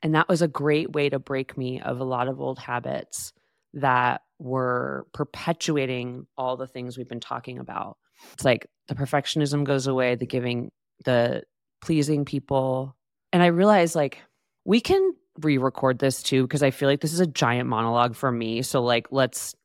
And 0.02 0.16
that 0.16 0.30
was 0.30 0.42
a 0.42 0.48
great 0.48 0.94
way 0.94 1.10
to 1.10 1.20
break 1.20 1.58
me 1.58 1.82
of 1.82 2.00
a 2.00 2.06
lot 2.06 2.28
of 2.28 2.40
old 2.40 2.60
habits 2.60 3.34
that 3.74 4.22
were 4.40 5.06
perpetuating 5.14 6.26
all 6.38 6.58
the 6.58 6.68
things 6.68 6.98
we've 6.98 7.10
been 7.10 7.20
talking 7.20 7.60
about. 7.60 7.98
It's 8.34 8.46
like 8.46 8.68
the 8.88 8.96
perfectionism 8.96 9.64
goes 9.64 9.88
away, 9.88 10.16
the 10.16 10.26
giving, 10.26 10.72
the 11.06 11.44
pleasing 11.82 12.26
people. 12.26 12.96
And 13.32 13.44
I 13.44 13.48
realized 13.48 13.96
like 13.96 14.20
we 14.66 14.82
can 14.82 15.14
re-record 15.42 16.00
this 16.00 16.24
too 16.24 16.44
because 16.44 16.64
I 16.64 16.72
feel 16.72 16.90
like 16.90 17.02
this 17.02 17.14
is 17.14 17.20
a 17.20 17.28
giant 17.28 17.70
monologue 17.70 18.16
for 18.16 18.32
me. 18.32 18.62
So 18.62 18.82
like 18.82 19.08
let's 19.12 19.56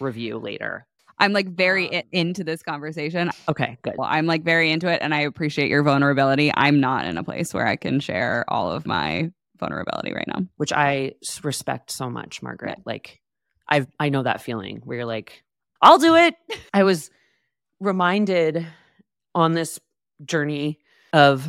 review 0.00 0.38
later. 0.38 0.86
I'm 1.18 1.32
like 1.32 1.48
very 1.48 1.94
Um, 1.94 2.02
into 2.10 2.42
this 2.42 2.62
conversation. 2.62 3.30
Okay, 3.48 3.78
good. 3.82 3.94
Well, 3.96 4.08
I'm 4.10 4.26
like 4.26 4.42
very 4.42 4.72
into 4.72 4.88
it 4.88 5.00
and 5.02 5.14
I 5.14 5.20
appreciate 5.20 5.68
your 5.68 5.82
vulnerability. 5.82 6.50
I'm 6.54 6.80
not 6.80 7.04
in 7.04 7.18
a 7.18 7.22
place 7.22 7.54
where 7.54 7.66
I 7.66 7.76
can 7.76 8.00
share 8.00 8.44
all 8.48 8.72
of 8.72 8.86
my 8.86 9.30
vulnerability 9.58 10.12
right 10.12 10.26
now. 10.26 10.46
Which 10.56 10.72
I 10.72 11.12
respect 11.42 11.90
so 11.90 12.10
much, 12.10 12.42
Margaret. 12.42 12.80
Like 12.84 13.20
I've 13.68 13.86
I 13.98 14.08
know 14.08 14.22
that 14.22 14.42
feeling 14.42 14.80
where 14.84 14.98
you're 14.98 15.06
like, 15.06 15.42
I'll 15.80 15.98
do 15.98 16.14
it. 16.14 16.34
I 16.74 16.84
was 16.84 17.10
reminded 17.80 18.66
on 19.34 19.52
this 19.52 19.78
journey 20.24 20.78
of 21.12 21.46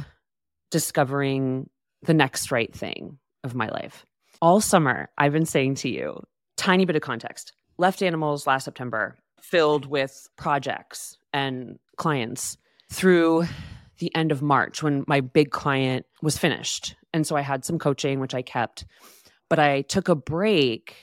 discovering 0.72 1.70
the 2.04 2.14
next 2.14 2.52
right 2.52 2.74
thing 2.74 3.18
of 3.44 3.56
my 3.56 3.70
life. 3.70 4.06
All 4.42 4.60
summer, 4.60 5.10
I've 5.18 5.32
been 5.32 5.46
saying 5.46 5.76
to 5.76 5.90
you, 5.90 6.22
tiny 6.58 6.86
bit 6.86 6.96
of 6.96 7.02
context. 7.02 7.54
Left 7.78 8.00
Animalz 8.00 8.48
last 8.48 8.66
September, 8.66 9.18
filled 9.42 9.86
with 9.86 10.28
projects 10.38 11.18
and 11.32 11.78
clients 11.98 12.58
through 12.92 13.46
the 14.00 14.14
end 14.16 14.32
of 14.32 14.42
March 14.42 14.82
when 14.84 15.04
my 15.08 15.22
big 15.22 15.52
client 15.52 16.06
was 16.22 16.38
finished. 16.38 16.96
And 17.14 17.26
so 17.28 17.36
I 17.36 17.42
had 17.42 17.64
some 17.64 17.78
coaching, 17.80 18.20
which 18.20 18.34
I 18.34 18.42
kept, 18.42 18.86
but 19.50 19.60
I 19.60 19.82
took 19.84 20.10
a 20.10 20.16
break 20.16 20.96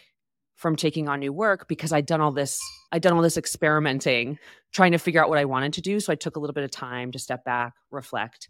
from 0.56 0.76
taking 0.76 1.08
on 1.08 1.20
new 1.20 1.32
work 1.32 1.68
because 1.68 1.92
I'd 1.92 2.04
done 2.06 2.20
all 2.20 2.32
this, 2.32 2.58
I'd 2.92 3.00
done 3.02 3.12
all 3.14 3.22
this 3.22 3.36
experimenting, 3.38 4.38
trying 4.72 4.92
to 4.92 4.98
figure 4.98 5.22
out 5.22 5.28
what 5.30 5.38
I 5.38 5.44
wanted 5.46 5.72
to 5.74 5.80
do. 5.80 6.00
So 6.00 6.12
I 6.12 6.16
took 6.16 6.36
a 6.36 6.40
little 6.40 6.52
bit 6.54 6.64
of 6.64 6.70
time 6.70 7.12
to 7.12 7.18
step 7.18 7.44
back, 7.44 7.72
reflect. 7.90 8.48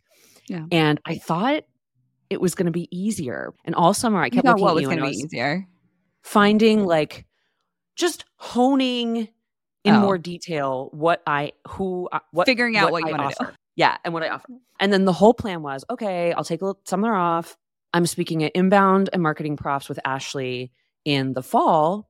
Yeah. 0.49 0.65
And 0.73 1.01
I 1.05 1.19
thought 1.19 1.65
it 2.31 2.41
was 2.41 2.55
going 2.55 2.67
to 2.67 2.73
be 2.73 2.89
easier. 2.91 3.53
And 3.65 3.75
all 3.75 3.95
summer 3.95 4.21
I 4.21 4.31
kept 4.31 4.47
looking 4.47 4.63
what 4.63 4.71
at 4.71 4.75
was 4.75 4.85
going 4.87 4.99
to 4.99 5.05
be 5.05 5.17
easier? 5.17 5.67
finding 6.23 6.85
like 6.85 7.25
just 7.97 8.25
honing 8.37 9.29
in 9.85 9.95
Oh. 9.95 10.01
more 10.01 10.19
detail 10.19 10.91
what 10.93 11.23
I 11.27 11.53
who 11.69 12.09
I- 12.13 12.21
what 12.33 12.47
Figuring 12.47 12.77
out 12.77 12.93
what 12.93 13.03
you 13.03 13.09
I 13.09 13.11
wanna 13.13 13.33
do. 13.39 13.47
Yeah, 13.77 13.97
and 14.05 14.13
what 14.13 14.23
I 14.23 14.29
offer. 14.29 14.49
And 14.79 14.93
then 14.93 15.05
the 15.05 15.13
whole 15.13 15.35
plan 15.35 15.63
was, 15.63 15.85
okay, 15.91 16.33
I'll 16.33 16.45
take 16.45 16.61
a 16.63 16.65
little 16.67 16.81
summer 16.85 17.15
off. 17.15 17.57
I'm 17.95 18.07
speaking 18.07 18.43
at 18.45 18.53
Inbound 18.55 19.11
and 19.13 19.23
MarketingProfs 19.23 19.89
with 19.89 19.99
Ashley 20.05 20.73
in 21.05 21.33
the 21.33 21.43
fall, 21.43 22.09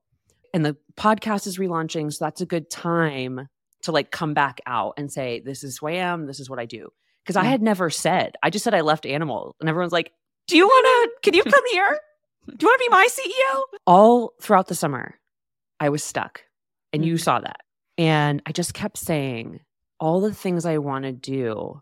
and 0.53 0.65
the 0.65 0.75
podcast 0.97 1.47
is 1.47 1.57
relaunching, 1.57 2.11
so 2.11 2.25
that's 2.25 2.41
a 2.41 2.45
good 2.45 2.69
time 2.69 3.47
to 3.83 3.91
like 3.91 4.11
come 4.11 4.33
back 4.33 4.59
out 4.67 4.93
and 4.97 5.11
say, 5.11 5.39
this 5.43 5.63
is 5.63 5.77
who 5.77 5.87
I 5.87 5.93
am, 5.93 6.27
this 6.27 6.39
is 6.39 6.49
what 6.49 6.59
I 6.59 6.65
do. 6.65 6.89
Because 7.23 7.35
I 7.35 7.43
had 7.45 7.61
never 7.61 7.89
said, 7.89 8.35
I 8.43 8.49
just 8.49 8.63
said 8.63 8.73
I 8.73 8.81
left 8.81 9.05
Animal, 9.05 9.55
and 9.59 9.69
everyone's 9.69 9.93
like, 9.93 10.11
do 10.47 10.57
you 10.57 10.65
want 10.67 10.85
to? 10.85 11.21
Can 11.23 11.33
you 11.35 11.43
come 11.43 11.63
here? 11.71 11.99
Do 12.47 12.57
you 12.59 12.67
want 12.67 12.81
to 12.81 12.85
be 12.85 12.89
my 12.89 13.07
CEO? 13.09 13.79
All 13.87 14.33
throughout 14.41 14.67
the 14.67 14.75
summer, 14.75 15.15
I 15.79 15.89
was 15.89 16.03
stuck. 16.03 16.43
And 16.91 17.05
you 17.05 17.13
Mhm. 17.13 17.21
saw 17.23 17.39
that. 17.39 17.61
And 17.97 18.41
I 18.45 18.51
just 18.51 18.73
kept 18.73 18.97
saying, 18.97 19.61
all 20.01 20.19
the 20.19 20.33
things 20.33 20.65
I 20.65 20.79
want 20.79 21.05
to 21.05 21.13
do 21.13 21.81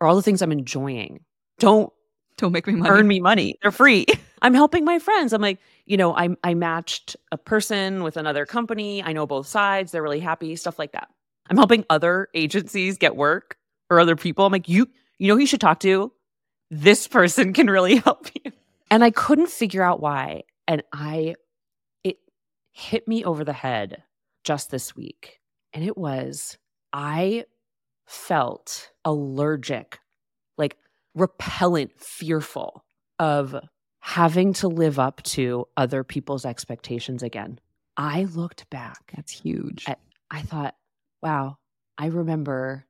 or 0.00 0.06
all 0.06 0.16
the 0.16 0.22
things 0.22 0.42
I'm 0.42 0.52
enjoying 0.52 1.20
don't 1.58 1.90
Don't 2.36 2.52
make 2.52 2.66
me 2.66 2.74
money. 2.74 2.90
earn 2.90 3.08
me 3.08 3.20
money. 3.20 3.56
They're 3.62 3.70
free. 3.70 4.04
I'm 4.42 4.52
helping 4.54 4.84
my 4.84 4.98
friends. 4.98 5.32
I'm 5.32 5.40
like, 5.40 5.60
you 5.86 5.96
know, 5.96 6.14
I 6.14 6.30
I 6.44 6.54
matched 6.54 7.16
a 7.30 7.38
person 7.38 8.02
with 8.02 8.16
another 8.18 8.44
company. 8.44 9.02
I 9.02 9.12
know 9.14 9.26
both 9.26 9.46
sides. 9.46 9.92
They're 9.92 10.02
really 10.02 10.20
happy, 10.20 10.56
stuff 10.56 10.78
like 10.78 10.92
that. 10.92 11.08
I'm 11.48 11.56
helping 11.56 11.84
other 11.88 12.28
agencies 12.34 12.98
get 12.98 13.16
work 13.16 13.56
or 13.90 14.00
other 14.00 14.16
people. 14.16 14.44
I'm 14.44 14.52
like, 14.52 14.68
you 14.68 14.88
you 15.18 15.28
know 15.28 15.34
who 15.34 15.40
you 15.40 15.46
should 15.46 15.60
talk 15.60 15.78
to? 15.80 16.12
This 16.70 17.06
person 17.06 17.52
can 17.52 17.68
really 17.70 17.96
help 18.04 18.28
you. 18.34 18.50
And 18.90 19.04
I 19.04 19.10
couldn't 19.12 19.48
figure 19.50 19.82
out 19.82 20.00
why. 20.00 20.42
And 20.66 20.82
I 20.92 21.36
it 22.02 22.18
hit 22.72 23.06
me 23.06 23.24
over 23.24 23.44
the 23.44 23.52
head 23.52 24.02
just 24.42 24.70
this 24.72 24.96
week. 24.96 25.38
And 25.72 25.84
it 25.84 25.96
was 25.96 26.58
I 26.92 27.44
felt 28.12 28.90
allergic, 29.04 29.98
like 30.58 30.76
repellent, 31.14 31.98
fearful 31.98 32.84
of 33.18 33.56
having 34.00 34.52
to 34.52 34.68
live 34.68 34.98
up 34.98 35.22
to 35.22 35.66
other 35.76 36.04
people's 36.04 36.44
expectations 36.44 37.22
again. 37.22 37.58
I 37.96 38.24
looked 38.24 38.68
back. 38.70 39.12
That's 39.16 39.32
huge. 39.32 39.84
I- 39.88 39.96
I 40.30 40.42
thought, 40.42 40.74
wow, 41.22 41.58
I 41.98 42.06
remember 42.06 42.86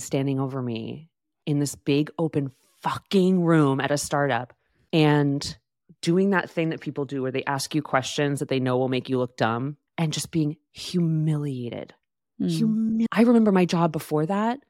standing 0.00 0.38
over 0.38 0.62
me 0.62 1.10
in 1.44 1.58
this 1.58 1.74
big 1.74 2.10
open 2.18 2.52
fucking 2.82 3.42
room 3.42 3.80
at 3.80 3.90
a 3.90 3.98
startup 3.98 4.52
and 4.92 5.56
doing 6.00 6.30
that 6.30 6.50
thing 6.50 6.68
that 6.70 6.80
people 6.80 7.04
do 7.04 7.22
where 7.22 7.32
they 7.32 7.44
ask 7.44 7.74
you 7.74 7.82
questions 7.82 8.38
that 8.40 8.48
they 8.48 8.60
know 8.60 8.78
will 8.78 8.88
make 8.88 9.08
you 9.08 9.18
look 9.18 9.36
dumb 9.36 9.76
and 9.98 10.12
just 10.12 10.30
being 10.30 10.56
humiliated. 10.70 11.94
Mm. 12.42 12.50
Humi- 12.50 13.06
I 13.12 13.22
remember 13.22 13.52
my 13.52 13.64
job 13.64 13.92
before 13.92 14.26
that 14.26 14.60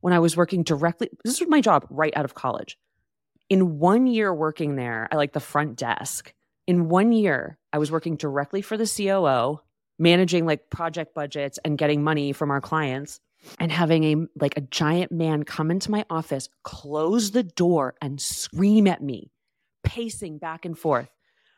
when 0.00 0.12
I 0.12 0.18
was 0.18 0.36
working 0.36 0.62
directly. 0.62 1.08
This 1.24 1.40
was 1.40 1.48
my 1.48 1.60
job 1.60 1.86
right 1.90 2.12
out 2.16 2.24
of 2.24 2.34
college. 2.34 2.78
In 3.48 3.78
one 3.78 4.06
year 4.06 4.32
working 4.34 4.76
there, 4.76 5.08
I 5.10 5.16
like 5.16 5.32
the 5.32 5.40
front 5.40 5.76
desk. 5.76 6.32
In 6.66 6.88
one 6.88 7.12
year, 7.12 7.58
I 7.72 7.78
was 7.78 7.90
working 7.90 8.16
directly 8.16 8.62
for 8.62 8.76
the 8.76 8.86
COO, 8.86 9.60
managing 9.98 10.46
like 10.46 10.70
project 10.70 11.14
budgets 11.14 11.58
and 11.64 11.78
getting 11.78 12.02
money 12.02 12.32
from 12.32 12.50
our 12.50 12.60
clients 12.60 13.20
and 13.58 13.70
having 13.70 14.04
a 14.04 14.26
like 14.40 14.56
a 14.56 14.62
giant 14.62 15.12
man 15.12 15.42
come 15.42 15.70
into 15.70 15.90
my 15.90 16.04
office, 16.08 16.48
close 16.62 17.32
the 17.32 17.42
door 17.42 17.94
and 18.00 18.20
scream 18.20 18.86
at 18.86 19.02
me, 19.02 19.30
pacing 19.82 20.38
back 20.38 20.64
and 20.64 20.78
forth 20.78 21.08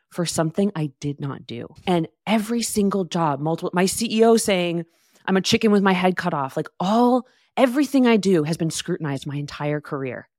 for 0.09 0.25
something 0.25 0.71
I 0.75 0.91
did 0.99 1.19
not 1.19 1.45
do. 1.45 1.67
And 1.85 2.07
every 2.25 2.61
single 2.61 3.05
job, 3.05 3.39
multiple 3.39 3.71
my 3.73 3.85
CEO 3.85 4.39
saying, 4.39 4.85
I'm 5.27 5.37
a 5.37 5.41
chicken 5.41 5.71
with 5.71 5.83
my 5.83 5.93
head 5.93 6.15
cut 6.15 6.33
off. 6.33 6.55
Like 6.55 6.69
all 6.79 7.27
everything 7.55 8.07
I 8.07 8.17
do 8.17 8.43
has 8.43 8.57
been 8.57 8.69
scrutinized 8.69 9.27
my 9.27 9.35
entire 9.35 9.81
career. 9.81 10.29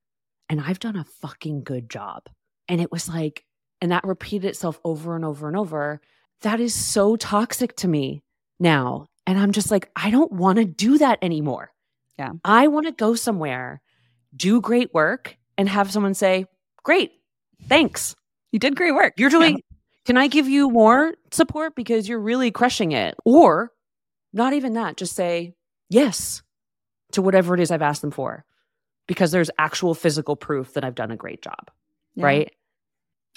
And 0.48 0.60
I've 0.60 0.78
done 0.78 0.96
a 0.96 1.04
fucking 1.04 1.62
good 1.64 1.90
job. 1.90 2.28
And 2.68 2.80
it 2.80 2.90
was 2.90 3.08
like, 3.08 3.44
and 3.80 3.92
that 3.92 4.04
repeated 4.04 4.48
itself 4.48 4.80
over 4.84 5.14
and 5.14 5.24
over 5.24 5.46
and 5.46 5.56
over. 5.56 6.00
That 6.40 6.60
is 6.60 6.74
so 6.74 7.16
toxic 7.16 7.76
to 7.76 7.88
me 7.88 8.22
now. 8.58 9.06
And 9.26 9.38
I'm 9.38 9.52
just 9.52 9.70
like, 9.70 9.90
I 9.94 10.10
don't 10.10 10.32
want 10.32 10.58
to 10.58 10.64
do 10.64 10.98
that 10.98 11.18
anymore. 11.20 11.70
Yeah. 12.18 12.32
I 12.44 12.68
want 12.68 12.86
to 12.86 12.92
go 12.92 13.14
somewhere, 13.14 13.80
do 14.34 14.60
great 14.60 14.92
work, 14.94 15.36
and 15.56 15.68
have 15.68 15.92
someone 15.92 16.14
say, 16.14 16.46
Great, 16.82 17.12
thanks. 17.64 18.16
You 18.50 18.58
did 18.58 18.74
great 18.74 18.92
work. 18.92 19.14
You're 19.18 19.30
doing, 19.30 19.60
can 20.06 20.16
I 20.16 20.26
give 20.28 20.48
you 20.48 20.70
more 20.70 21.14
support 21.32 21.74
because 21.74 22.08
you're 22.08 22.20
really 22.20 22.50
crushing 22.50 22.92
it? 22.92 23.14
Or 23.26 23.70
not 24.32 24.52
even 24.52 24.74
that, 24.74 24.96
just 24.96 25.14
say 25.14 25.54
yes 25.88 26.42
to 27.12 27.22
whatever 27.22 27.54
it 27.54 27.60
is 27.60 27.70
I've 27.70 27.82
asked 27.82 28.02
them 28.02 28.10
for 28.10 28.44
because 29.06 29.30
there's 29.30 29.50
actual 29.58 29.94
physical 29.94 30.36
proof 30.36 30.74
that 30.74 30.84
I've 30.84 30.94
done 30.94 31.10
a 31.10 31.16
great 31.16 31.42
job. 31.42 31.70
Yeah. 32.14 32.26
Right. 32.26 32.52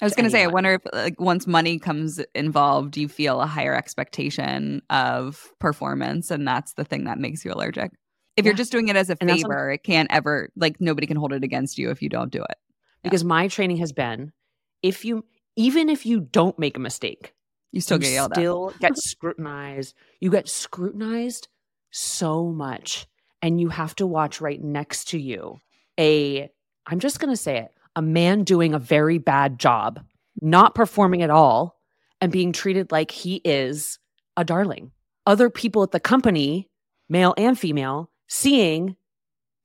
I 0.00 0.04
was 0.04 0.14
going 0.14 0.24
to 0.24 0.30
say, 0.30 0.42
I 0.42 0.48
wonder 0.48 0.74
if 0.74 0.82
like 0.92 1.20
once 1.20 1.46
money 1.46 1.78
comes 1.78 2.20
involved, 2.34 2.96
you 2.96 3.08
feel 3.08 3.40
a 3.40 3.46
higher 3.46 3.74
expectation 3.74 4.82
of 4.90 5.52
performance, 5.60 6.30
and 6.30 6.46
that's 6.46 6.72
the 6.72 6.84
thing 6.84 7.04
that 7.04 7.18
makes 7.18 7.44
you 7.44 7.52
allergic. 7.52 7.92
If 8.36 8.44
you're 8.44 8.54
just 8.54 8.72
doing 8.72 8.88
it 8.88 8.96
as 8.96 9.10
a 9.10 9.16
And 9.20 9.30
favor, 9.30 9.70
it 9.70 9.84
can't 9.84 10.10
ever 10.10 10.50
like 10.56 10.80
nobody 10.80 11.06
can 11.06 11.16
hold 11.18 11.32
it 11.32 11.44
against 11.44 11.78
you 11.78 11.90
if 11.90 12.02
you 12.02 12.08
don't 12.08 12.32
do 12.32 12.42
it. 12.42 12.56
because 13.04 13.22
my 13.22 13.46
training 13.46 13.76
has 13.76 13.92
been 13.92 14.32
if 14.82 15.04
you 15.04 15.24
even 15.54 15.88
if 15.88 16.04
you 16.06 16.20
don't 16.20 16.58
make 16.58 16.76
a 16.76 16.80
mistake, 16.80 17.32
You 17.72 17.80
still 17.80 17.96
you 17.96 18.02
get 18.02 18.12
yelled 18.12 18.34
still 18.34 18.74
get 18.78 18.96
scrutinized. 18.98 19.94
You 20.20 20.30
get 20.30 20.48
scrutinized 20.48 21.48
so 21.90 22.46
much, 22.46 23.06
and 23.40 23.60
you 23.60 23.70
have 23.70 23.94
to 23.96 24.06
watch 24.06 24.40
right 24.40 24.62
next 24.62 25.08
to 25.08 25.18
you 25.18 25.58
a. 25.98 26.50
I'm 26.86 27.00
just 27.00 27.18
gonna 27.18 27.36
say 27.36 27.58
it: 27.58 27.72
a 27.96 28.02
man 28.02 28.44
doing 28.44 28.74
a 28.74 28.78
very 28.78 29.18
bad 29.18 29.58
job, 29.58 30.00
not 30.40 30.74
performing 30.74 31.22
at 31.22 31.30
all, 31.30 31.80
and 32.20 32.30
being 32.30 32.52
treated 32.52 32.92
like 32.92 33.10
he 33.10 33.36
is 33.44 33.98
a 34.36 34.44
darling. 34.44 34.92
Other 35.26 35.50
people 35.50 35.82
at 35.82 35.92
the 35.92 36.00
company, 36.00 36.68
male 37.08 37.34
and 37.36 37.58
female, 37.58 38.10
seeing 38.28 38.96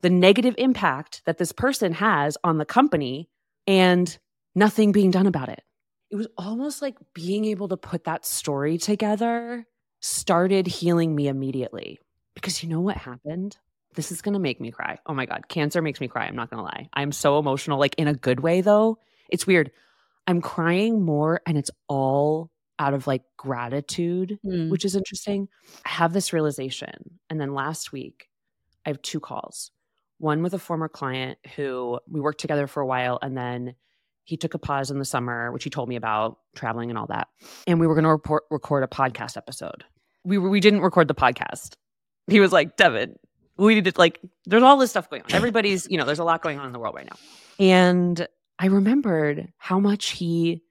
the 0.02 0.10
negative 0.10 0.56
impact 0.58 1.24
that 1.26 1.38
this 1.38 1.52
person 1.52 1.94
has 1.94 2.38
on 2.44 2.58
the 2.58 2.66
company 2.66 3.30
and 3.66 4.18
nothing 4.56 4.92
being 4.92 5.12
done 5.12 5.28
about 5.28 5.50
it. 5.50 5.62
It 6.10 6.16
was 6.16 6.28
almost 6.38 6.82
like 6.82 6.98
being 7.14 7.46
able 7.46 7.68
to 7.70 7.78
put 7.78 8.06
that 8.06 8.26
story 8.26 8.78
together 8.78 9.68
started 10.00 10.68
healing 10.68 11.16
me 11.16 11.28
immediately. 11.28 12.00
Because 12.34 12.62
you 12.64 12.70
know 12.70 12.82
what 12.82 12.98
happened? 12.98 13.58
This 13.96 14.12
is 14.12 14.22
going 14.22 14.34
to 14.34 14.40
make 14.40 14.62
me 14.62 14.72
cry. 14.72 15.00
Oh 15.08 15.14
my 15.14 15.26
God. 15.26 15.48
Cancer 15.50 15.82
makes 15.82 16.00
me 16.00 16.08
cry. 16.08 16.26
I'm 16.26 16.36
not 16.36 16.50
going 16.50 16.60
to 16.60 16.64
lie. 16.64 16.88
I'm 16.94 17.12
so 17.12 17.40
emotional, 17.40 17.80
like 17.80 17.96
in 17.98 18.08
a 18.08 18.14
good 18.14 18.40
way, 18.40 18.62
though. 18.62 19.00
It's 19.30 19.48
weird. 19.48 19.72
I'm 20.28 20.42
crying 20.42 21.02
more, 21.02 21.42
and 21.48 21.58
it's 21.58 21.72
all 21.88 22.52
out 22.80 22.94
of 22.94 23.08
like 23.08 23.24
gratitude 23.38 24.40
up. 24.46 24.70
which 24.70 24.86
is 24.86 24.96
interesting. 24.96 25.48
I 25.86 25.90
have 25.90 26.14
this 26.14 26.32
realization. 26.32 27.20
And 27.30 27.42
then 27.42 27.54
last 27.54 27.92
week, 27.92 28.30
I 28.86 28.90
have 28.90 29.02
two 29.02 29.20
calls 29.20 29.72
one 30.20 30.42
with 30.42 30.54
a 30.54 30.60
former 30.60 30.88
client 30.88 31.38
who 31.56 32.00
we 32.10 32.20
worked 32.20 32.42
together 32.42 32.68
for 32.68 32.82
a 32.82 32.88
while. 32.88 33.20
And 33.22 33.38
then 33.38 33.76
he 34.28 34.36
took 34.36 34.54
a 34.54 34.60
pause 34.60 34.92
in 34.92 35.00
the 35.00 35.06
summer, 35.06 35.54
which 35.54 35.64
he 35.64 35.70
told 35.70 35.88
me 35.88 35.96
about 35.96 36.38
traveling 36.54 36.90
and 36.90 37.00
all 37.00 37.08
that. 37.08 37.30
And 37.66 37.80
we 37.80 37.88
were 37.88 37.96
going 37.96 38.04
to 38.04 38.10
report, 38.10 38.44
record 38.52 38.84
a 38.84 38.88
podcast 38.88 39.38
episode. 39.38 39.86
We, 40.26 40.38
were, 40.38 40.50
we 40.50 40.60
didn't 40.60 40.82
record 40.82 41.08
the 41.08 41.16
podcast. 41.16 41.76
He 42.28 42.42
was 42.42 42.52
like, 42.52 42.76
Devin, 42.76 43.16
we 43.56 43.76
need 43.76 43.86
to, 43.86 43.94
like, 43.96 44.20
there's 44.46 44.64
all 44.64 44.76
this 44.76 44.90
stuff 44.90 45.10
going 45.10 45.22
on. 45.22 45.32
Everybody's, 45.32 45.88
you 45.90 45.98
know, 45.98 46.04
there's 46.04 46.20
a 46.20 46.26
lot 46.26 46.42
going 46.42 46.60
on 46.60 46.68
in 46.68 46.74
the 46.74 46.80
world 46.80 46.94
right 46.94 47.06
now. 47.06 47.16
And 47.58 48.28
I 48.60 48.66
remembered 48.66 49.48
how 49.58 49.80
much 49.80 50.10
he, 50.10 50.62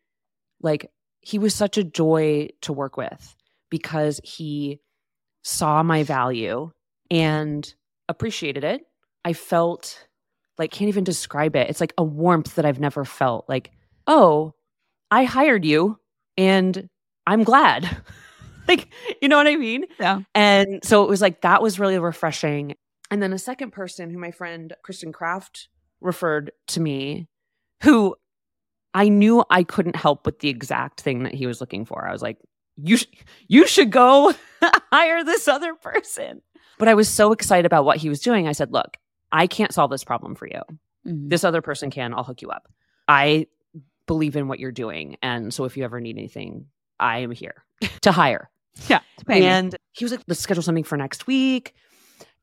like, 0.60 0.90
he 1.22 1.38
was 1.38 1.54
such 1.54 1.78
a 1.78 1.82
joy 1.82 2.50
to 2.60 2.74
work 2.74 2.98
with 2.98 3.34
because 3.70 4.20
he 4.22 4.80
saw 5.42 5.82
my 5.82 6.02
value 6.02 6.72
and 7.10 7.74
appreciated 8.06 8.64
it. 8.64 8.82
I 9.24 9.32
felt 9.32 10.05
like 10.58 10.70
can't 10.70 10.88
even 10.88 11.04
describe 11.04 11.56
it. 11.56 11.68
It's 11.68 11.80
like 11.80 11.94
a 11.98 12.04
warmth 12.04 12.54
that 12.54 12.64
I've 12.64 12.80
never 12.80 13.04
felt. 13.04 13.48
Like, 13.48 13.70
oh, 14.06 14.54
I 15.10 15.24
hired 15.24 15.64
you 15.64 15.98
and 16.36 16.88
I'm 17.26 17.44
glad. 17.44 18.02
like, 18.68 18.88
you 19.20 19.28
know 19.28 19.36
what 19.36 19.46
I 19.46 19.56
mean? 19.56 19.84
Yeah. 19.98 20.20
And 20.34 20.80
so 20.84 21.04
it 21.04 21.08
was 21.08 21.20
like 21.20 21.42
that 21.42 21.62
was 21.62 21.78
really 21.78 21.98
refreshing. 21.98 22.74
And 23.10 23.22
then 23.22 23.32
a 23.32 23.38
second 23.38 23.70
person 23.70 24.10
who 24.10 24.18
my 24.18 24.30
friend 24.30 24.74
Kristen 24.82 25.12
Kraft 25.12 25.68
referred 26.00 26.52
to 26.68 26.80
me, 26.80 27.28
who 27.82 28.16
I 28.94 29.08
knew 29.08 29.44
I 29.50 29.62
couldn't 29.62 29.96
help 29.96 30.26
with 30.26 30.40
the 30.40 30.48
exact 30.48 31.00
thing 31.00 31.24
that 31.24 31.34
he 31.34 31.46
was 31.46 31.60
looking 31.60 31.84
for. 31.84 32.06
I 32.06 32.12
was 32.12 32.22
like, 32.22 32.38
you 32.76 32.96
sh- 32.96 33.06
you 33.48 33.66
should 33.66 33.90
go 33.90 34.34
hire 34.92 35.24
this 35.24 35.48
other 35.48 35.74
person. 35.74 36.42
But 36.78 36.88
I 36.88 36.94
was 36.94 37.08
so 37.08 37.32
excited 37.32 37.66
about 37.66 37.84
what 37.84 37.98
he 37.98 38.08
was 38.08 38.20
doing. 38.20 38.46
I 38.46 38.52
said, 38.52 38.72
look, 38.72 38.96
I 39.36 39.46
can't 39.46 39.72
solve 39.72 39.90
this 39.90 40.04
problem 40.04 40.34
for 40.34 40.46
you. 40.46 40.60
Mhm. 41.06 41.28
This 41.30 41.44
other 41.44 41.60
person 41.62 41.90
can. 41.90 42.14
I'll 42.14 42.24
hook 42.24 42.42
you 42.42 42.48
up. 42.50 42.68
I 43.08 43.46
believe 44.06 44.36
in 44.36 44.48
what 44.48 44.58
you're 44.60 44.72
doing. 44.72 45.16
And 45.22 45.52
so 45.52 45.64
if 45.64 45.76
you 45.76 45.84
ever 45.84 46.00
need 46.00 46.16
anything, 46.16 46.66
I 46.98 47.18
am 47.18 47.30
here 47.30 47.64
to 48.02 48.12
hire. 48.12 48.50
Yeah. 48.88 49.00
to 49.18 49.24
pay 49.24 49.40
me. 49.40 49.46
And 49.46 49.76
he 49.92 50.04
was 50.04 50.12
like, 50.12 50.20
let's 50.26 50.40
schedule 50.40 50.62
something 50.62 50.84
for 50.84 50.96
next 50.96 51.26
week. 51.26 51.74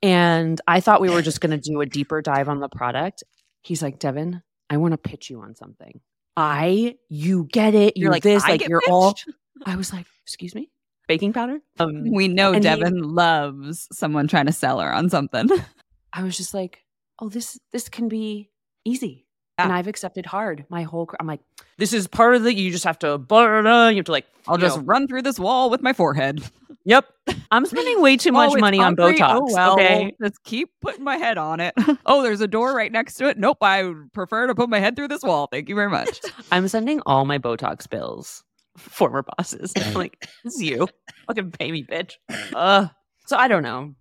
And 0.02 0.60
I 0.68 0.80
thought 0.82 1.02
we 1.02 1.10
were 1.10 1.22
just 1.22 1.42
going 1.42 1.52
to 1.52 1.58
do 1.70 1.80
a 1.82 1.86
deeper 1.86 2.22
dive 2.22 2.50
on 2.50 2.60
the 2.60 2.68
product. 2.70 3.24
He's 3.62 3.82
like, 3.82 4.00
Devin, 4.00 4.42
I 4.70 4.78
want 4.78 4.92
to 4.94 4.98
pitch 4.98 5.30
you 5.30 5.40
on 5.42 5.56
something. 5.56 6.02
I, 6.36 6.96
you 7.10 7.46
get 7.52 7.74
it. 7.76 7.96
You're, 7.96 8.12
like, 8.12 8.24
this, 8.24 8.44
"I 8.44 8.50
like 8.52 8.68
you're 8.68 8.82
all. 8.90 9.16
I 9.66 9.76
was 9.78 9.94
like, 9.94 10.06
excuse 10.24 10.54
me, 10.56 10.70
baking 11.08 11.32
powder. 11.34 11.60
Um, 11.80 12.12
We 12.12 12.28
know 12.28 12.48
And 12.52 12.64
he- 12.64 12.70
Devin 12.70 12.98
loves 13.02 13.88
someone 13.94 14.28
trying 14.28 14.48
to 14.48 14.52
sell 14.52 14.80
her 14.80 14.92
on 14.94 15.10
something. 15.10 15.48
I 16.14 16.24
was 16.24 16.36
just 16.36 16.54
like, 16.54 16.83
oh, 17.20 17.30
this 17.30 17.60
this 17.72 17.90
can 17.90 18.08
be 18.08 18.50
easy. 18.86 19.26
And 19.60 19.72
I've 19.72 19.88
accepted 19.88 20.26
hard 20.26 20.66
my 20.70 20.82
whole. 20.82 21.08
I'm 21.20 21.28
like, 21.28 21.40
this 21.78 21.94
is 21.94 22.08
part 22.08 22.36
of 22.36 22.44
the. 22.44 22.54
You 22.54 22.72
just 22.72 22.86
have 22.86 22.98
to. 23.00 23.20
blah, 23.20 23.62
blah, 23.62 23.90
You 23.90 23.98
have 23.98 24.06
to 24.06 24.12
like. 24.12 24.26
I'll 24.48 24.58
just 24.58 24.78
know, 24.78 24.84
run 24.84 25.08
through 25.08 25.22
this 25.22 25.40
wall 25.40 25.70
with 25.70 25.82
my 25.82 25.94
forehead. 25.94 26.44
Yep. 26.86 27.06
I'm 27.50 27.66
spending 27.66 28.02
way 28.02 28.18
too 28.18 28.34
much 28.34 28.52
Oh, 28.54 28.60
money 28.60 28.78
on 28.80 28.98
concrete? 28.98 29.22
Botox. 29.22 29.36
Oh, 29.38 29.54
well, 29.54 29.74
okay. 29.76 30.14
Let's 30.20 30.38
keep 30.40 30.70
putting 30.82 31.04
my 31.04 31.16
head 31.16 31.38
on 31.38 31.62
it. 31.62 31.74
oh, 32.06 32.22
there's 32.24 32.42
a 32.42 32.48
door 32.48 32.76
right 32.76 32.92
next 32.92 33.16
to 33.16 33.30
it. 33.30 33.38
Nope, 33.38 33.60
I 33.62 33.84
would 33.84 34.12
prefer 34.12 34.48
to 34.48 34.56
put 34.56 34.68
my 34.68 34.80
head 34.80 34.98
through 34.98 35.08
this 35.08 35.24
wall. 35.24 35.48
Thank 35.48 35.70
you 35.70 35.76
very 35.76 35.90
much. 35.90 36.20
I'm 36.52 36.68
sending 36.68 37.00
all 37.06 37.24
my 37.24 37.38
Botox 37.40 37.90
bills, 37.90 38.44
former 38.76 39.24
bosses. 39.38 39.72
I'm 39.78 39.94
like, 39.94 40.28
this 40.44 40.56
is 40.56 40.62
you. 40.62 40.90
Fucking 41.28 41.52
pay 41.52 41.72
me, 41.72 41.86
bitch. 41.86 42.16
Uh, 42.54 42.88
so 43.28 43.38
I 43.38 43.48
don't 43.48 43.64
know. 43.64 43.96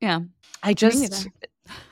Yeah. 0.00 0.20
I 0.62 0.72
just, 0.72 1.28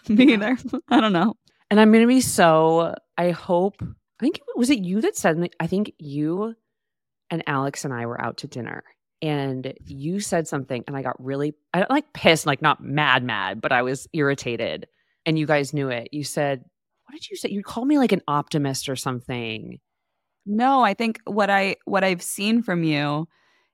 Me 0.09 0.33
either. 0.33 0.57
I 0.89 1.01
don't 1.01 1.13
know. 1.13 1.35
and 1.71 1.81
I'm 1.81 1.91
going 1.93 2.03
to 2.03 2.09
be 2.09 2.21
so, 2.21 2.95
I 3.17 3.31
hope, 3.31 3.77
I 3.81 3.87
think, 4.21 4.41
was 4.57 4.71
it 4.71 4.81
you 4.81 5.01
that 5.03 5.17
said, 5.17 5.49
I 5.61 5.67
think 5.67 5.93
you 5.99 6.55
and 7.31 7.43
Alex 7.47 7.85
and 7.85 7.95
I 7.95 8.07
were 8.07 8.21
out 8.21 8.39
to 8.39 8.47
dinner 8.47 8.85
and 9.21 9.73
you 9.87 10.21
said 10.21 10.49
something 10.49 10.85
and 10.87 10.97
I 10.97 11.03
got 11.03 11.23
really, 11.23 11.55
I 11.73 11.79
don't 11.79 11.91
like 11.91 12.13
pissed, 12.13 12.47
like 12.47 12.61
not 12.63 12.83
mad, 12.83 13.23
mad, 13.23 13.61
but 13.61 13.73
I 13.73 13.83
was 13.83 14.09
irritated. 14.13 14.87
And 15.25 15.39
you 15.39 15.47
guys 15.47 15.73
knew 15.73 15.89
it. 15.89 16.09
You 16.13 16.25
said, 16.25 16.65
what 17.05 17.15
did 17.15 17.31
you 17.31 17.37
say? 17.37 17.51
You 17.51 17.63
called 17.63 17.87
me 17.87 17.99
like 17.99 18.13
an 18.13 18.23
optimist 18.27 18.89
or 18.89 18.97
something. 18.97 19.79
No, 20.45 20.83
I 20.83 20.95
think 20.95 21.21
what 21.25 21.51
I 21.51 21.77
what 21.85 22.03
I've 22.03 22.23
seen 22.23 22.63
from 22.63 22.83
you 22.83 23.29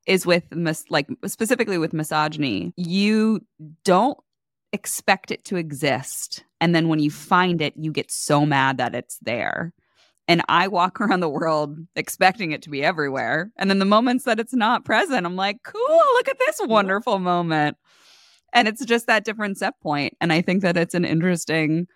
is 0.07 0.27
with 0.27 0.45
mis- 0.53 0.85
like 0.91 1.09
specifically 1.27 1.79
with 1.79 1.95
misogyny, 1.95 2.75
you 2.77 3.41
don't 3.85 4.19
expect 4.73 5.31
it 5.31 5.45
to 5.47 5.57
exist, 5.57 6.45
and 6.61 6.75
then 6.75 6.89
when 6.89 6.99
you 6.99 7.11
find 7.11 7.61
it, 7.63 7.75
you 7.77 7.93
get 7.93 8.11
so 8.11 8.45
mad 8.45 8.79
that 8.79 8.95
it's 8.95 9.19
there. 9.23 9.73
And 10.27 10.43
I 10.49 10.69
walk 10.69 11.01
around 11.01 11.21
the 11.21 11.29
world 11.29 11.79
expecting 11.97 12.53
it 12.53 12.63
to 12.63 12.71
be 12.71 12.85
everywhere, 12.85 13.51
and 13.57 13.71
then 13.71 13.79
the 13.79 13.85
moments 13.85 14.25
that 14.25 14.41
it's 14.41 14.55
not 14.55 14.85
present, 14.85 15.27
I'm 15.27 15.37
like, 15.37 15.63
"Cool, 15.65 16.03
look 16.15 16.29
at 16.29 16.39
this 16.39 16.61
wonderful 16.65 17.19
moment." 17.19 17.77
And 18.53 18.67
it's 18.69 18.85
just 18.85 19.07
that 19.07 19.25
different 19.25 19.59
set 19.59 19.79
point. 19.81 20.17
and 20.21 20.33
I 20.33 20.41
think 20.43 20.63
that 20.63 20.77
it's 20.77 20.95
an 20.95 21.05
interesting 21.05 21.87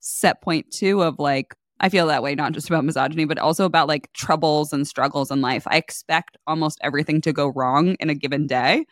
set 0.00 0.40
point 0.42 0.70
too 0.70 1.02
of 1.02 1.18
like 1.18 1.54
I 1.80 1.88
feel 1.88 2.08
that 2.08 2.22
way, 2.22 2.34
not 2.34 2.52
just 2.52 2.68
about 2.68 2.84
misogyny, 2.84 3.24
but 3.24 3.38
also 3.38 3.64
about 3.64 3.88
like 3.88 4.12
troubles 4.12 4.72
and 4.72 4.86
struggles 4.86 5.30
in 5.30 5.40
life. 5.40 5.64
I 5.68 5.76
expect 5.76 6.36
almost 6.46 6.78
everything 6.82 7.20
to 7.22 7.32
go 7.32 7.48
wrong 7.48 7.94
in 8.00 8.10
a 8.10 8.14
given 8.14 8.46
day. 8.46 8.84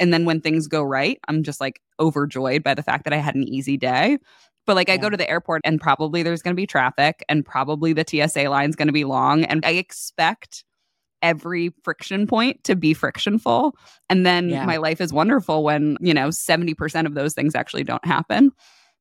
And 0.00 0.12
then 0.12 0.24
when 0.24 0.40
things 0.40 0.66
go 0.66 0.82
right, 0.82 1.20
I'm 1.28 1.42
just 1.44 1.60
like 1.60 1.80
overjoyed 2.00 2.64
by 2.64 2.74
the 2.74 2.82
fact 2.82 3.04
that 3.04 3.12
I 3.12 3.18
had 3.18 3.36
an 3.36 3.44
easy 3.44 3.76
day. 3.76 4.18
But 4.66 4.74
like 4.76 4.88
I 4.88 4.96
go 4.96 5.10
to 5.10 5.16
the 5.16 5.28
airport 5.28 5.62
and 5.64 5.80
probably 5.80 6.22
there's 6.22 6.42
going 6.42 6.54
to 6.54 6.60
be 6.60 6.66
traffic 6.66 7.24
and 7.28 7.44
probably 7.44 7.92
the 7.92 8.04
TSA 8.08 8.48
line's 8.50 8.76
going 8.76 8.88
to 8.88 8.92
be 8.92 9.04
long. 9.04 9.44
And 9.44 9.64
I 9.64 9.70
expect 9.70 10.64
every 11.22 11.70
friction 11.82 12.26
point 12.26 12.64
to 12.64 12.74
be 12.76 12.94
frictionful. 12.94 13.76
And 14.08 14.24
then 14.24 14.48
Yeah. 14.48 14.64
my 14.64 14.78
life 14.78 15.00
is 15.00 15.12
wonderful 15.12 15.62
when, 15.64 15.96
you 16.00 16.14
know, 16.14 16.28
70% 16.28 17.06
of 17.06 17.14
those 17.14 17.34
things 17.34 17.54
actually 17.54 17.84
don't 17.84 18.04
happen. 18.04 18.52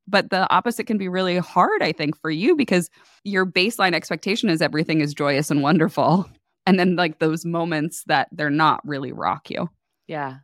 But 0.08 0.32
the 0.32 0.50
opposite 0.52 0.86
can 0.86 0.98
be 0.98 1.08
really 1.08 1.38
hard, 1.38 1.84
I 1.84 1.92
think, 1.92 2.20
for 2.20 2.32
you 2.32 2.56
because 2.56 2.90
your 3.24 3.46
baseline 3.46 3.94
expectation 3.94 4.50
is 4.50 4.62
everything 4.62 5.02
is 5.02 5.14
joyous 5.14 5.50
and 5.52 5.62
wonderful. 5.62 6.30
And 6.66 6.78
then 6.80 6.96
like 6.96 7.18
those 7.18 7.46
moments 7.46 8.04
that 8.06 8.28
they're 8.32 8.52
not 8.52 8.86
really 8.88 9.12
rock 9.12 9.50
you. 9.50 9.70
Yeah. 10.08 10.36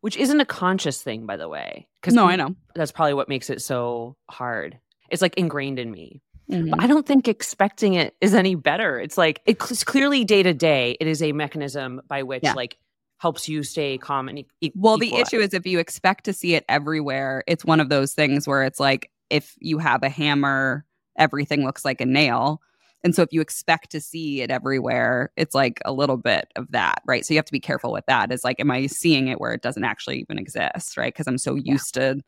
Which 0.00 0.16
isn't 0.16 0.40
a 0.40 0.44
conscious 0.44 1.02
thing, 1.02 1.26
by 1.26 1.36
the 1.36 1.48
way. 1.48 1.88
Because 2.00 2.14
No, 2.14 2.26
I 2.26 2.36
know. 2.36 2.54
that's 2.74 2.92
probably 2.92 3.14
what 3.14 3.28
makes 3.28 3.50
it 3.50 3.60
so 3.62 4.16
hard. 4.30 4.78
It's 5.10 5.22
like 5.22 5.36
ingrained 5.36 5.78
in 5.78 5.90
me. 5.90 6.22
Mhm. 6.50 6.70
But 6.70 6.80
I 6.82 6.86
don't 6.86 7.04
think 7.06 7.28
expecting 7.28 7.94
it 7.94 8.14
is 8.20 8.34
any 8.34 8.54
better. 8.54 8.98
It's 8.98 9.18
like 9.18 9.40
it's 9.46 9.84
clearly 9.84 10.24
day 10.24 10.42
to 10.42 10.54
day. 10.54 10.96
It 11.00 11.06
is 11.06 11.22
a 11.22 11.32
mechanism 11.32 12.00
by 12.08 12.22
which 12.22 12.42
Yeah. 12.44 12.54
like 12.54 12.76
helps 13.18 13.48
you 13.48 13.62
stay 13.64 13.98
calm 13.98 14.28
and 14.28 14.44
e- 14.60 14.72
Well, 14.76 14.96
the 14.96 15.14
issue 15.16 15.40
is 15.40 15.52
if 15.52 15.66
you 15.66 15.78
expect 15.80 16.24
to 16.24 16.32
see 16.32 16.54
it 16.54 16.64
everywhere, 16.68 17.42
it's 17.48 17.64
one 17.64 17.80
of 17.80 17.88
those 17.88 18.14
things 18.14 18.46
where 18.46 18.62
it's 18.62 18.78
like 18.78 19.10
if 19.28 19.56
you 19.58 19.78
have 19.78 20.02
a 20.04 20.08
hammer, 20.08 20.84
everything 21.18 21.64
looks 21.64 21.84
like 21.84 22.00
a 22.00 22.06
nail. 22.06 22.62
And 23.04 23.14
so 23.14 23.22
if 23.22 23.32
you 23.32 23.40
expect 23.40 23.90
to 23.90 24.00
see 24.00 24.42
it 24.42 24.50
everywhere, 24.50 25.30
it's 25.36 25.54
like 25.54 25.80
a 25.84 25.92
little 25.92 26.16
bit 26.16 26.48
of 26.56 26.70
that, 26.72 27.00
right? 27.06 27.24
So 27.24 27.32
you 27.32 27.38
have 27.38 27.44
to 27.44 27.52
be 27.52 27.60
careful 27.60 27.92
with 27.92 28.06
that. 28.06 28.32
Is 28.32 28.44
like, 28.44 28.58
am 28.58 28.70
I 28.70 28.86
seeing 28.86 29.28
it 29.28 29.40
where 29.40 29.52
it 29.52 29.62
doesn't 29.62 29.84
actually 29.84 30.18
even 30.18 30.38
exist, 30.38 30.96
right? 30.96 31.12
Because 31.12 31.28
I'm 31.28 31.38
so 31.38 31.54
used 31.54 31.96
yeah. 31.96 32.14
to 32.14 32.20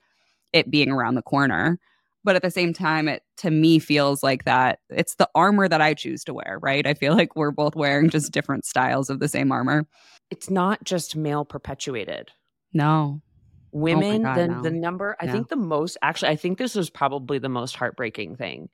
it 0.52 0.70
being 0.70 0.90
around 0.90 1.16
the 1.16 1.22
corner. 1.22 1.78
But 2.22 2.36
at 2.36 2.42
the 2.42 2.50
same 2.50 2.72
time, 2.72 3.08
it 3.08 3.22
to 3.38 3.50
me 3.50 3.78
feels 3.78 4.22
like 4.22 4.44
that 4.44 4.80
it's 4.90 5.14
the 5.14 5.28
armor 5.34 5.68
that 5.68 5.80
I 5.80 5.94
choose 5.94 6.22
to 6.24 6.34
wear, 6.34 6.58
right? 6.60 6.86
I 6.86 6.94
feel 6.94 7.16
like 7.16 7.34
we're 7.34 7.50
both 7.50 7.74
wearing 7.74 8.10
just 8.10 8.30
different 8.30 8.66
styles 8.66 9.08
of 9.08 9.20
the 9.20 9.28
same 9.28 9.50
armor. 9.50 9.86
It's 10.30 10.50
not 10.50 10.84
just 10.84 11.16
male 11.16 11.44
perpetuated. 11.44 12.30
No. 12.72 13.22
Oh 13.22 13.78
Women, 13.78 14.22
oh 14.22 14.24
God, 14.24 14.36
the, 14.36 14.48
no. 14.48 14.62
the 14.62 14.70
number, 14.70 15.16
I 15.20 15.28
think 15.28 15.48
the 15.48 15.56
most, 15.56 15.96
actually, 16.02 16.30
I 16.30 16.36
think 16.36 16.58
this 16.58 16.74
was 16.74 16.90
probably 16.90 17.38
the 17.38 17.48
most 17.48 17.76
heartbreaking 17.76 18.36
thing. 18.36 18.68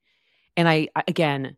And 0.57 0.69
I, 0.69 0.89
again, 1.07 1.57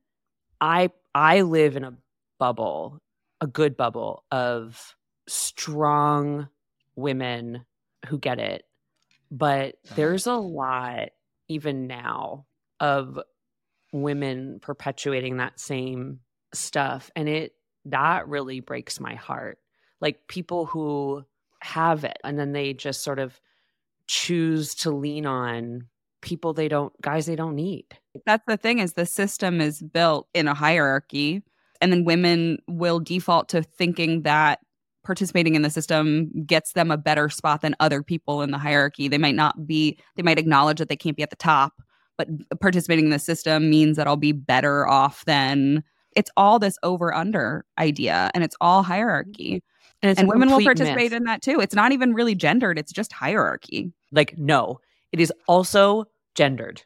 I 0.60 0.90
I 1.14 1.42
live 1.42 1.76
in 1.76 1.84
a 1.84 1.94
bubble, 2.38 3.00
a 3.40 3.46
good 3.46 3.76
bubble 3.76 4.24
of 4.30 4.96
strong 5.28 6.48
women 6.96 7.64
who 8.06 8.18
get 8.18 8.38
it. 8.38 8.64
But 9.30 9.76
uh-huh. 9.86 9.94
there's 9.96 10.26
a 10.26 10.34
lot 10.34 11.10
even 11.48 11.86
now 11.86 12.46
of 12.80 13.18
women 13.92 14.58
perpetuating 14.60 15.38
that 15.38 15.58
same 15.58 16.20
stuff 16.52 17.10
and 17.16 17.28
it 17.28 17.52
that 17.86 18.28
really 18.28 18.60
breaks 18.60 19.00
my 19.00 19.14
heart. 19.14 19.58
Like 20.00 20.28
people 20.28 20.66
who 20.66 21.24
have 21.60 22.04
it 22.04 22.18
and 22.22 22.38
then 22.38 22.52
they 22.52 22.72
just 22.72 23.02
sort 23.02 23.18
of 23.18 23.40
choose 24.06 24.74
to 24.76 24.90
lean 24.90 25.26
on 25.26 25.88
people 26.20 26.52
they 26.52 26.68
don't 26.68 26.92
guys 27.00 27.26
they 27.26 27.36
don't 27.36 27.54
need. 27.54 27.86
That's 28.26 28.44
the 28.46 28.56
thing 28.56 28.78
is 28.78 28.94
the 28.94 29.06
system 29.06 29.60
is 29.60 29.82
built 29.82 30.28
in 30.34 30.48
a 30.48 30.54
hierarchy 30.54 31.42
and 31.80 31.92
then 31.92 32.04
women 32.04 32.58
will 32.66 33.00
default 33.00 33.48
to 33.50 33.62
thinking 33.62 34.22
that 34.22 34.60
participating 35.04 35.54
in 35.54 35.62
the 35.62 35.70
system 35.70 36.30
gets 36.44 36.72
them 36.72 36.90
a 36.90 36.96
better 36.96 37.28
spot 37.28 37.60
than 37.62 37.76
other 37.80 38.02
people 38.02 38.42
in 38.42 38.50
the 38.50 38.58
hierarchy. 38.58 39.08
They 39.08 39.18
might 39.18 39.36
not 39.36 39.66
be 39.66 39.98
they 40.16 40.22
might 40.22 40.38
acknowledge 40.38 40.78
that 40.78 40.88
they 40.88 40.96
can't 40.96 41.16
be 41.16 41.22
at 41.22 41.30
the 41.30 41.36
top 41.36 41.74
but 42.16 42.28
participating 42.60 43.04
in 43.04 43.10
the 43.12 43.18
system 43.20 43.70
means 43.70 43.96
that 43.96 44.08
i'll 44.08 44.16
be 44.16 44.32
better 44.32 44.88
off 44.88 45.24
than 45.24 45.84
it's 46.18 46.30
all 46.36 46.58
this 46.58 46.76
over 46.82 47.14
under 47.14 47.64
idea 47.78 48.30
and 48.34 48.42
it's 48.42 48.56
all 48.60 48.82
hierarchy. 48.82 49.62
Mm-hmm. 50.02 50.08
And, 50.08 50.18
and 50.18 50.28
women 50.28 50.50
will 50.50 50.62
participate 50.62 51.12
myth. 51.12 51.12
in 51.12 51.24
that 51.24 51.42
too. 51.42 51.60
It's 51.60 51.74
not 51.74 51.92
even 51.92 52.12
really 52.12 52.34
gendered 52.34 52.78
it's 52.78 52.92
just 52.92 53.12
hierarchy. 53.12 53.92
Like 54.12 54.36
no 54.38 54.80
it 55.12 55.20
is 55.20 55.32
also 55.46 56.06
gendered. 56.34 56.82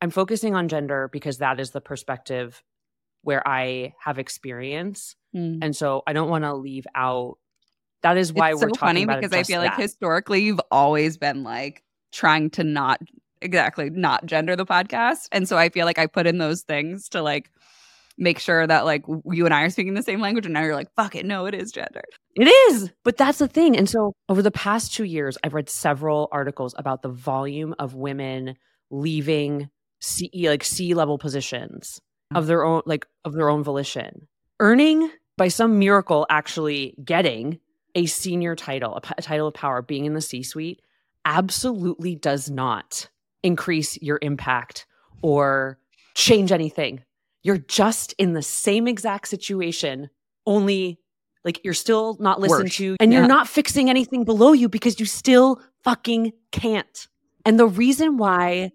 I'm 0.00 0.10
focusing 0.10 0.54
on 0.54 0.68
gender 0.68 1.08
because 1.12 1.38
that 1.38 1.58
is 1.58 1.70
the 1.70 1.80
perspective 1.80 2.62
where 3.22 3.46
I 3.46 3.94
have 4.00 4.18
experience. 4.18 5.16
Mm. 5.34 5.58
And 5.62 5.76
so 5.76 6.02
I 6.06 6.12
don't 6.12 6.30
want 6.30 6.44
to 6.44 6.54
leave 6.54 6.86
out 6.94 7.38
that 8.02 8.16
is 8.16 8.32
why 8.32 8.52
it's 8.52 8.60
we're 8.62 8.68
so 8.68 8.74
talking 8.74 9.06
funny 9.06 9.06
because 9.06 9.32
I 9.32 9.42
feel 9.42 9.60
that. 9.60 9.72
like 9.72 9.80
historically 9.80 10.42
you've 10.42 10.60
always 10.70 11.16
been 11.16 11.42
like 11.42 11.82
trying 12.12 12.50
to 12.50 12.64
not 12.64 13.00
exactly 13.42 13.90
not 13.90 14.26
gender 14.26 14.56
the 14.56 14.66
podcast. 14.66 15.28
And 15.32 15.48
so 15.48 15.56
I 15.56 15.68
feel 15.68 15.84
like 15.84 15.98
I 15.98 16.06
put 16.06 16.26
in 16.26 16.38
those 16.38 16.62
things 16.62 17.08
to 17.10 17.22
like 17.22 17.50
make 18.16 18.38
sure 18.38 18.66
that 18.66 18.84
like 18.84 19.04
you 19.30 19.44
and 19.44 19.54
I 19.54 19.62
are 19.62 19.70
speaking 19.70 19.94
the 19.94 20.02
same 20.02 20.20
language. 20.20 20.46
And 20.46 20.54
now 20.54 20.62
you're 20.62 20.74
like, 20.74 20.92
fuck 20.94 21.14
it, 21.14 21.26
no, 21.26 21.46
it 21.46 21.54
is 21.54 21.72
gendered. 21.72 22.14
It 22.38 22.46
is. 22.46 22.90
But 23.04 23.16
that's 23.16 23.38
the 23.38 23.48
thing. 23.48 23.76
And 23.76 23.88
so 23.88 24.12
over 24.28 24.42
the 24.42 24.50
past 24.50 24.94
two 24.94 25.04
years, 25.04 25.36
I've 25.42 25.54
read 25.54 25.68
several 25.68 26.28
articles 26.30 26.74
about 26.78 27.02
the 27.02 27.08
volume 27.08 27.74
of 27.78 27.94
women 27.94 28.56
leaving 28.90 29.68
C 30.00 30.30
like 30.48 30.64
C 30.64 30.94
level 30.94 31.18
positions 31.18 32.00
of 32.34 32.46
their 32.46 32.64
own 32.64 32.82
like 32.86 33.06
of 33.24 33.32
their 33.32 33.48
own 33.48 33.64
volition, 33.64 34.28
earning 34.60 35.10
by 35.36 35.48
some 35.48 35.78
miracle 35.78 36.26
actually 36.30 36.94
getting 37.04 37.58
a 37.94 38.06
senior 38.06 38.54
title, 38.54 38.96
a, 38.96 39.22
title 39.22 39.48
of 39.48 39.54
power, 39.54 39.82
being 39.82 40.04
in 40.04 40.14
the 40.14 40.20
C 40.20 40.42
suite, 40.42 40.80
absolutely 41.24 42.14
does 42.14 42.48
not 42.48 43.08
increase 43.42 44.00
your 44.00 44.18
impact 44.22 44.86
or 45.22 45.78
change 46.14 46.52
anything 46.52 47.02
you're 47.42 47.58
just 47.58 48.14
in 48.18 48.32
the 48.32 48.42
same 48.42 48.86
exact 48.86 49.28
situation, 49.28 50.10
only 50.46 50.98
like 51.44 51.64
you're 51.64 51.74
still 51.74 52.16
not 52.20 52.40
listened 52.40 52.64
Worse. 52.64 52.76
to 52.76 52.96
and 53.00 53.12
yeah. 53.12 53.20
you're 53.20 53.28
not 53.28 53.48
fixing 53.48 53.88
anything 53.90 54.24
below 54.24 54.52
you 54.52 54.68
because 54.68 54.98
you 54.98 55.06
still 55.06 55.60
fucking 55.82 56.32
can't. 56.52 57.08
And 57.44 57.58
the 57.58 57.66
reason 57.66 58.16
why 58.16 58.72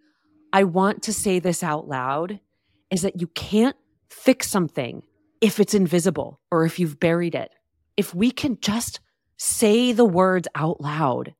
I 0.52 0.64
want 0.64 1.04
to 1.04 1.14
say 1.14 1.40
this 1.40 1.64
out 1.64 1.88
loud 1.88 2.40
is 2.92 3.02
that 3.02 3.20
you 3.20 3.28
can't 3.28 3.76
fix 4.10 4.50
something 4.50 5.04
if 5.42 5.60
it's 5.60 5.74
invisible 5.74 6.40
or 6.52 6.66
if 6.66 6.80
you've 6.80 7.00
buried 7.00 7.36
it. 7.36 7.52
If 7.98 8.14
we 8.16 8.32
can 8.32 8.58
just 8.62 9.00
say 9.38 9.92
the 9.92 10.06
words 10.06 10.48
out 10.56 10.80
loud 10.82 11.34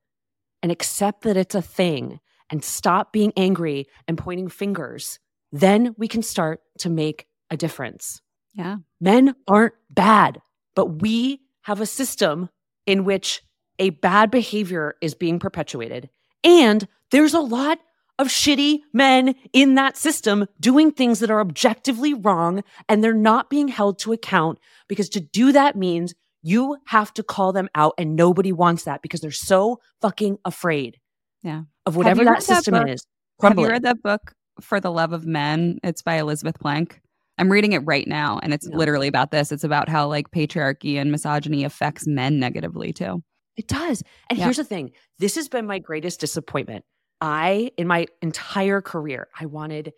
and 0.62 0.72
accept 0.72 1.24
that 1.24 1.38
it's 1.38 1.56
a 1.56 1.62
thing 1.62 2.20
and 2.50 2.64
stop 2.64 3.14
being 3.14 3.34
angry 3.38 3.88
and 4.08 4.18
pointing 4.18 4.50
fingers 4.50 5.20
then 5.54 5.94
we 5.98 6.08
can 6.08 6.24
start 6.24 6.62
to 6.80 6.90
make 6.90 7.28
a 7.52 7.56
difference. 7.56 8.22
Yeah. 8.56 8.78
Men 9.00 9.36
aren't 9.48 9.76
bad, 9.90 10.42
but 10.76 11.02
we 11.02 11.42
have 11.62 11.82
a 11.82 11.86
system 11.86 12.50
in 12.86 13.06
which 13.06 13.42
a 13.80 13.92
bad 13.92 14.30
behavior 14.30 14.96
is 15.02 15.16
being 15.16 15.40
perpetuated. 15.40 16.10
And 16.44 16.88
there's 17.12 17.34
a 17.34 17.40
lot 17.40 17.80
of 18.20 18.28
shitty 18.28 18.80
men 18.94 19.36
in 19.54 19.76
that 19.76 19.98
system 19.98 20.46
doing 20.60 20.92
things 20.92 21.20
that 21.20 21.32
are 21.32 21.42
objectively 21.42 22.14
wrong 22.14 22.64
and 22.88 23.04
they're 23.04 23.14
not 23.14 23.50
being 23.50 23.68
held 23.68 23.98
to 24.00 24.14
account 24.14 24.60
because 24.88 25.10
to 25.10 25.20
do 25.20 25.52
that 25.52 25.76
means 25.76 26.14
you 26.44 26.78
have 26.88 27.14
to 27.14 27.24
call 27.24 27.54
them 27.54 27.70
out 27.74 27.94
and 27.98 28.16
nobody 28.16 28.52
wants 28.52 28.84
that 28.84 29.02
because 29.02 29.22
they're 29.22 29.32
so 29.32 29.80
fucking 30.02 30.38
afraid. 30.46 31.00
Yeah. 31.42 31.64
Of 31.86 31.96
whatever 31.96 32.24
that 32.26 32.44
system 32.44 32.74
that 32.74 32.90
is. 32.90 33.06
Crumbling. 33.40 33.66
Have 33.66 33.70
you 33.70 33.74
read 33.74 33.84
that 33.84 34.04
book 34.04 34.34
for 34.62 34.80
the 34.80 34.92
Love 34.92 35.14
of 35.14 35.26
Men. 35.26 35.80
It's 35.84 36.02
by 36.02 36.16
Elizabeth 36.16 36.60
Plank. 36.60 37.02
I'm 37.38 37.52
reading 37.52 37.74
it 37.74 37.80
right 37.80 38.08
now, 38.08 38.40
and 38.44 38.54
it's 38.54 38.68
yeah. 38.70 38.78
literally 38.78 39.08
about 39.08 39.32
this. 39.32 39.52
It's 39.52 39.64
about 39.64 39.90
how 39.90 40.08
like 40.08 40.32
patriarchy 40.32 40.98
and 40.98 41.12
misogyny 41.12 41.64
affects 41.64 42.06
men 42.08 42.40
negatively 42.40 42.94
too. 42.94 43.24
It 43.56 43.68
does. 43.68 44.04
And 44.30 44.38
yeah. 44.38 44.46
here's 44.46 44.58
the 44.58 44.64
thing 44.64 44.92
this 45.20 45.36
has 45.36 45.48
been 45.48 45.66
my 45.66 45.80
greatest 45.80 46.20
disappointment. 46.20 46.86
I, 47.22 47.72
in 47.78 47.88
my 47.88 48.08
entire 48.22 48.82
career, 48.82 49.30
I 49.40 49.46
wanted 49.46 49.94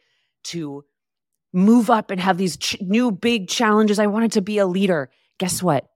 to 0.45 0.83
move 1.53 1.89
up 1.89 2.11
and 2.11 2.19
have 2.19 2.37
these 2.37 2.57
ch- 2.57 2.77
new 2.81 3.11
big 3.11 3.47
challenges. 3.47 3.97
I 3.97 4.07
wanted 4.07 4.33
to 4.33 4.41
be 4.41 4.57
a 4.57 4.67
leader. 4.67 5.09
Guess 5.39 5.63
what? 5.63 5.87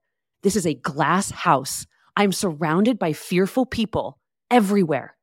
This 0.41 0.55
is 0.55 0.65
a 0.65 0.73
glass 0.73 1.31
house. 1.31 1.85
I'm 2.15 2.31
surrounded 2.31 2.97
by 2.97 3.13
fearful 3.13 3.65
people 3.65 4.17
everywhere. 4.49 5.15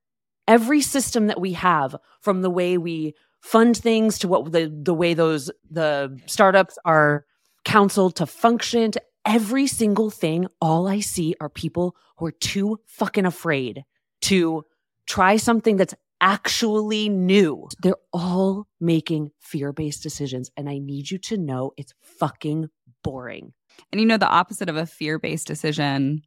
Every 0.46 0.80
system 0.80 1.26
that 1.26 1.40
we 1.40 1.54
have, 1.54 1.96
from 2.20 2.42
the 2.42 2.50
way 2.50 2.78
we 2.78 3.14
fund 3.46 3.76
things 3.76 4.18
to 4.18 4.28
what 4.28 4.50
the 4.50 4.72
the 4.82 4.94
way 4.94 5.14
those 5.14 5.50
the 5.70 6.18
startups 6.26 6.78
are 6.84 7.24
counseled 7.64 8.16
to 8.16 8.26
function. 8.26 8.90
To 8.90 9.02
every 9.24 9.66
single 9.66 10.08
thing 10.08 10.46
all 10.60 10.86
i 10.86 11.00
see 11.00 11.34
are 11.40 11.48
people 11.48 11.96
who 12.16 12.26
are 12.26 12.32
too 12.32 12.78
fucking 12.86 13.26
afraid 13.26 13.84
to 14.22 14.64
try 15.06 15.36
something 15.36 15.76
that's 15.76 15.94
actually 16.20 17.08
new. 17.08 17.68
They're 17.82 17.96
all 18.12 18.66
making 18.80 19.30
fear-based 19.40 20.02
decisions 20.02 20.50
and 20.56 20.68
i 20.68 20.78
need 20.78 21.10
you 21.10 21.18
to 21.18 21.36
know 21.36 21.72
it's 21.76 21.92
fucking 22.00 22.68
boring. 23.02 23.52
And 23.92 24.00
you 24.00 24.06
know 24.06 24.16
the 24.16 24.28
opposite 24.28 24.68
of 24.68 24.76
a 24.76 24.86
fear-based 24.86 25.46
decision 25.46 26.22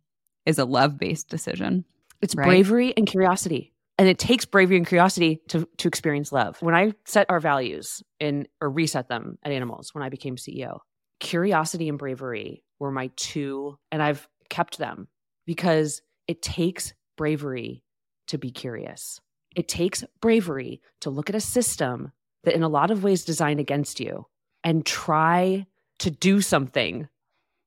is 0.46 0.60
a 0.60 0.66
love-based 0.66 1.30
decision 1.30 1.86
it's 2.22 2.36
right? 2.36 2.46
bravery 2.46 2.94
and 2.98 3.08
curiosity 3.08 3.74
and 4.00 4.08
it 4.08 4.18
takes 4.18 4.46
bravery 4.46 4.78
and 4.78 4.88
curiosity 4.88 5.42
to 5.50 5.68
to 5.78 5.88
experience 5.90 6.32
love. 6.32 6.60
When 6.62 6.74
I 6.74 6.94
set 7.06 7.28
our 7.30 7.42
values 7.42 8.02
in 8.20 8.48
or 8.62 8.70
reset 8.70 9.10
them 9.10 9.38
at 9.44 9.52
Animalz 9.52 9.94
when 9.94 10.04
I 10.04 10.10
became 10.10 10.38
CEO, 10.38 10.80
curiosity 11.20 11.90
and 11.90 12.00
bravery 12.00 12.64
were 12.80 12.92
my 12.92 13.12
two 13.18 13.78
and 13.92 14.02
I've 14.02 14.28
kept 14.50 14.78
them 14.78 15.10
because 15.46 16.02
it 16.28 16.42
takes 16.42 16.94
bravery 17.18 17.84
to 18.28 18.38
be 18.38 18.52
curious. 18.52 19.20
It 19.56 19.68
takes 19.68 20.06
bravery 20.22 20.82
to 21.02 21.10
look 21.10 21.30
at 21.30 21.36
a 21.36 21.42
system 21.42 22.14
that 22.46 22.56
in 22.56 22.64
a 22.64 22.70
lot 22.70 22.92
of 22.92 23.04
ways 23.04 23.26
designed 23.26 23.60
against 23.60 24.00
you 24.00 24.28
and 24.64 24.86
try 24.86 25.66
to 26.00 26.10
do 26.10 26.40
something 26.40 27.10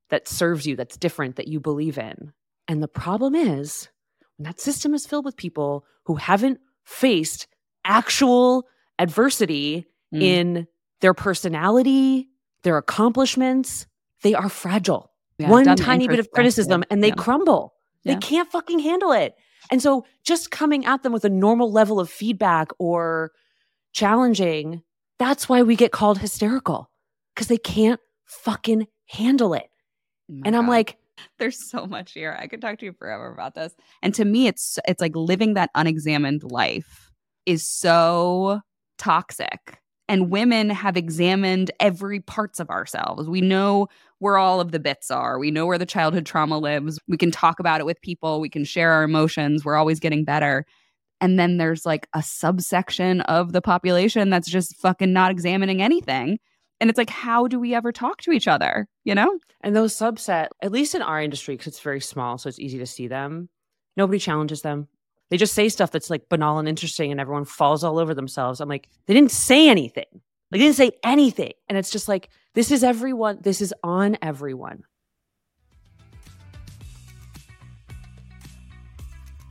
that 0.09 0.29
serves 0.29 0.67
you, 0.67 0.77
that's 0.77 0.97
different, 0.97 1.37
that 1.37 1.49
you 1.49 1.61
believe 1.61 1.99
in. 1.99 2.33
And 2.69 2.83
the 2.83 2.89
problem 2.89 3.35
is 3.35 3.89
when 4.37 4.45
that 4.45 4.61
system 4.61 4.95
is 4.95 5.07
filled 5.07 5.25
with 5.25 5.37
people 5.37 5.85
who 6.05 6.17
haven't 6.17 6.61
faced 6.85 7.47
actual 7.85 8.67
adversity 8.99 9.87
mm. 10.15 10.23
in 10.23 10.67
their 11.01 11.15
personality, 11.15 12.29
their 12.63 12.77
accomplishments, 12.77 13.87
they 14.23 14.35
are 14.35 14.49
fragile. 14.49 15.11
Yeah, 15.39 15.51
One 15.51 15.77
tiny 15.77 16.07
bit 16.07 16.21
of 16.21 16.31
criticism 16.31 16.85
and 16.91 17.03
they 17.03 17.09
yeah. 17.09 17.15
crumble. 17.15 17.75
Yeah. 18.05 18.15
They 18.15 18.21
can't 18.21 18.51
fucking 18.51 18.79
handle 18.81 19.13
it. 19.13 19.35
And 19.71 19.83
so 19.83 20.05
just 20.25 20.51
coming 20.51 20.85
at 20.85 21.03
them 21.03 21.13
with 21.13 21.25
a 21.25 21.31
normal 21.31 21.73
level 21.73 21.99
of 21.99 22.11
feedback 22.11 22.71
or 22.79 23.33
challenging, 23.93 24.83
that's 25.19 25.49
why 25.49 25.63
we 25.63 25.77
get 25.77 25.93
called 25.93 26.19
hysterical. 26.19 26.91
because 27.35 27.49
they 27.49 27.59
can't 27.59 28.01
fucking 28.27 28.87
handle 29.09 29.55
it. 29.55 29.69
Oh 30.31 30.43
And 30.45 30.55
I'm 30.57 30.67
God. 30.67 30.71
like, 30.71 30.97
there's 31.39 31.71
so 31.71 31.87
much 31.87 32.13
here. 32.13 32.37
I 32.39 32.47
could 32.47 32.61
talk 32.61 32.79
to 32.79 32.87
you 32.87 32.93
forever 32.93 33.33
about 33.33 33.55
this. 33.55 33.75
And 34.03 34.15
to 34.15 34.25
me, 34.25 34.47
it's 34.47 34.79
it's 34.87 35.01
like 35.01 35.15
living 35.15 35.55
that 35.55 35.71
unexamined 35.75 36.43
life 36.45 37.11
is 37.47 37.67
so 37.67 38.61
toxic. 38.99 39.79
And 40.09 40.31
women 40.31 40.69
have 40.69 40.97
examined 40.97 41.71
every 41.81 42.21
parts 42.21 42.61
of 42.61 42.69
ourselves. 42.69 43.29
We 43.29 43.41
know 43.41 43.89
where 44.19 44.37
all 44.37 44.61
of 44.61 44.71
the 44.71 44.81
bits 44.81 45.11
are. 45.11 45.39
We 45.39 45.51
know 45.51 45.65
where 45.65 45.79
the 45.79 45.87
childhood 45.87 46.27
trauma 46.27 46.59
lives. 46.59 46.99
We 47.09 47.17
can 47.17 47.31
talk 47.31 47.61
about 47.61 47.81
it 47.81 47.87
with 47.87 48.01
people. 48.03 48.41
We 48.41 48.51
can 48.51 48.65
share 48.65 48.93
our 48.93 49.05
emotions. 49.05 49.65
We're 49.65 49.77
always 49.77 50.01
getting 50.01 50.25
better. 50.25 50.67
And 51.21 51.39
then 51.39 51.57
there's 51.57 51.87
like 51.87 52.09
a 52.15 52.23
subsection 52.23 53.21
of 53.23 53.53
the 53.53 53.63
population 53.63 54.29
that's 54.29 54.51
just 54.51 54.77
fucking 54.77 55.13
not 55.13 55.31
examining 55.31 55.81
anything. 55.81 56.39
And 56.83 56.91
it's 56.91 56.99
like, 56.99 57.11
how 57.11 57.47
do 57.47 57.61
we 57.61 57.75
ever 57.75 57.93
talk 57.93 58.21
to 58.23 58.33
each 58.33 58.49
other? 58.49 58.89
You 59.05 59.15
know? 59.15 59.39
and 59.63 59.77
those 59.77 59.95
subset, 59.95 60.49
at 60.61 60.73
least 60.73 60.95
in 60.95 61.03
our 61.03 61.23
industry, 61.23 61.55
because 61.55 61.69
it's 61.69 61.81
very 61.81 62.01
small, 62.01 62.39
so 62.39 62.49
it's 62.49 62.59
easy 62.59 62.79
to 62.79 62.87
see 62.87 63.07
them. 63.07 63.49
Nobody 63.97 64.19
challenges 64.19 64.63
them. 64.63 64.89
They 65.31 65.37
just 65.37 65.55
say 65.55 65.69
stuff 65.69 65.93
that's 65.93 66.11
like 66.11 66.29
banal 66.29 66.59
and 66.59 66.69
interesting, 66.69 67.13
and 67.13 67.21
everyone 67.21 67.45
falls 67.45 67.85
all 67.85 68.01
over 68.01 68.15
themselves. 68.15 68.61
I'm 68.61 68.69
like, 68.69 68.89
they 69.07 69.15
didn't 69.15 69.31
say 69.31 69.69
anything. 69.69 70.07
Like, 70.13 70.59
They 70.59 70.59
didn't 70.59 70.75
say 70.75 70.91
anything. 71.05 71.53
And 71.69 71.79
it's 71.79 71.91
just 71.91 72.09
like, 72.09 72.31
this 72.55 72.73
is 72.73 72.83
everyone. 72.83 73.39
This 73.43 73.61
is 73.61 73.73
on 73.85 74.19
everyone. 74.21 74.83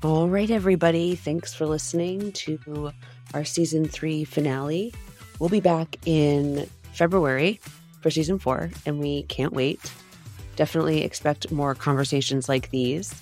All 0.04 0.28
right, 0.28 0.52
everybody. 0.52 1.16
Thanks 1.16 1.54
for 1.54 1.66
listening 1.66 2.34
to 2.34 2.92
our 3.34 3.46
season 3.46 3.88
three 3.88 4.26
finale. 4.26 4.94
We'll 5.40 5.50
be 5.50 5.62
back 5.62 5.96
in 6.06 6.68
February 6.94 7.60
for 8.02 8.10
season 8.10 8.40
four, 8.40 8.72
and 8.86 9.00
we 9.00 9.24
can't 9.24 9.54
wait. 9.54 9.92
Definitely 10.56 11.04
expect 11.04 11.52
more 11.52 11.76
conversations 11.76 12.50
like 12.50 12.70
these. 12.72 13.14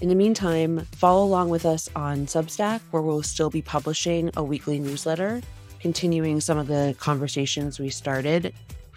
In 0.00 0.08
the 0.08 0.14
meantime, 0.14 0.86
follow 0.92 1.24
along 1.24 1.48
with 1.48 1.64
us 1.64 1.88
on 1.94 2.26
Substack, 2.26 2.80
where 2.90 3.02
we'll 3.02 3.22
still 3.22 3.50
be 3.50 3.62
publishing 3.62 4.30
a 4.36 4.42
weekly 4.42 4.80
newsletter, 4.80 5.40
continuing 5.80 6.40
some 6.40 6.58
of 6.58 6.66
the 6.66 6.96
conversations 6.98 7.78
we 7.78 7.88
started 7.88 8.52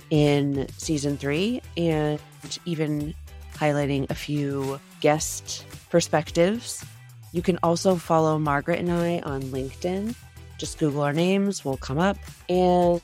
in 0.09 0.67
season 0.77 1.17
three, 1.17 1.61
and 1.77 2.19
even 2.65 3.13
highlighting 3.53 4.09
a 4.09 4.15
few 4.15 4.79
guest 4.99 5.65
perspectives. 5.89 6.83
You 7.31 7.41
can 7.41 7.59
also 7.61 7.95
follow 7.95 8.39
Margaret 8.39 8.79
and 8.79 8.91
I 8.91 9.19
on 9.19 9.41
LinkedIn. 9.43 10.15
Just 10.57 10.77
Google 10.77 11.01
our 11.01 11.13
names, 11.13 11.65
we'll 11.65 11.77
come 11.77 11.99
up, 11.99 12.17
and 12.49 13.01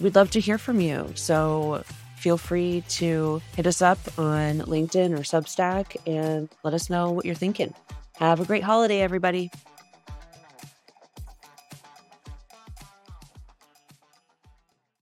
we'd 0.00 0.14
love 0.14 0.30
to 0.32 0.40
hear 0.40 0.58
from 0.58 0.80
you. 0.80 1.12
So 1.14 1.84
feel 2.16 2.36
free 2.36 2.82
to 2.88 3.40
hit 3.56 3.66
us 3.66 3.80
up 3.80 3.98
on 4.18 4.58
LinkedIn 4.58 5.12
or 5.12 5.22
Substack 5.22 5.96
and 6.06 6.48
let 6.64 6.74
us 6.74 6.90
know 6.90 7.10
what 7.10 7.24
you're 7.24 7.34
thinking. 7.34 7.72
Have 8.16 8.40
a 8.40 8.44
great 8.44 8.62
holiday, 8.62 9.00
everybody. 9.00 9.50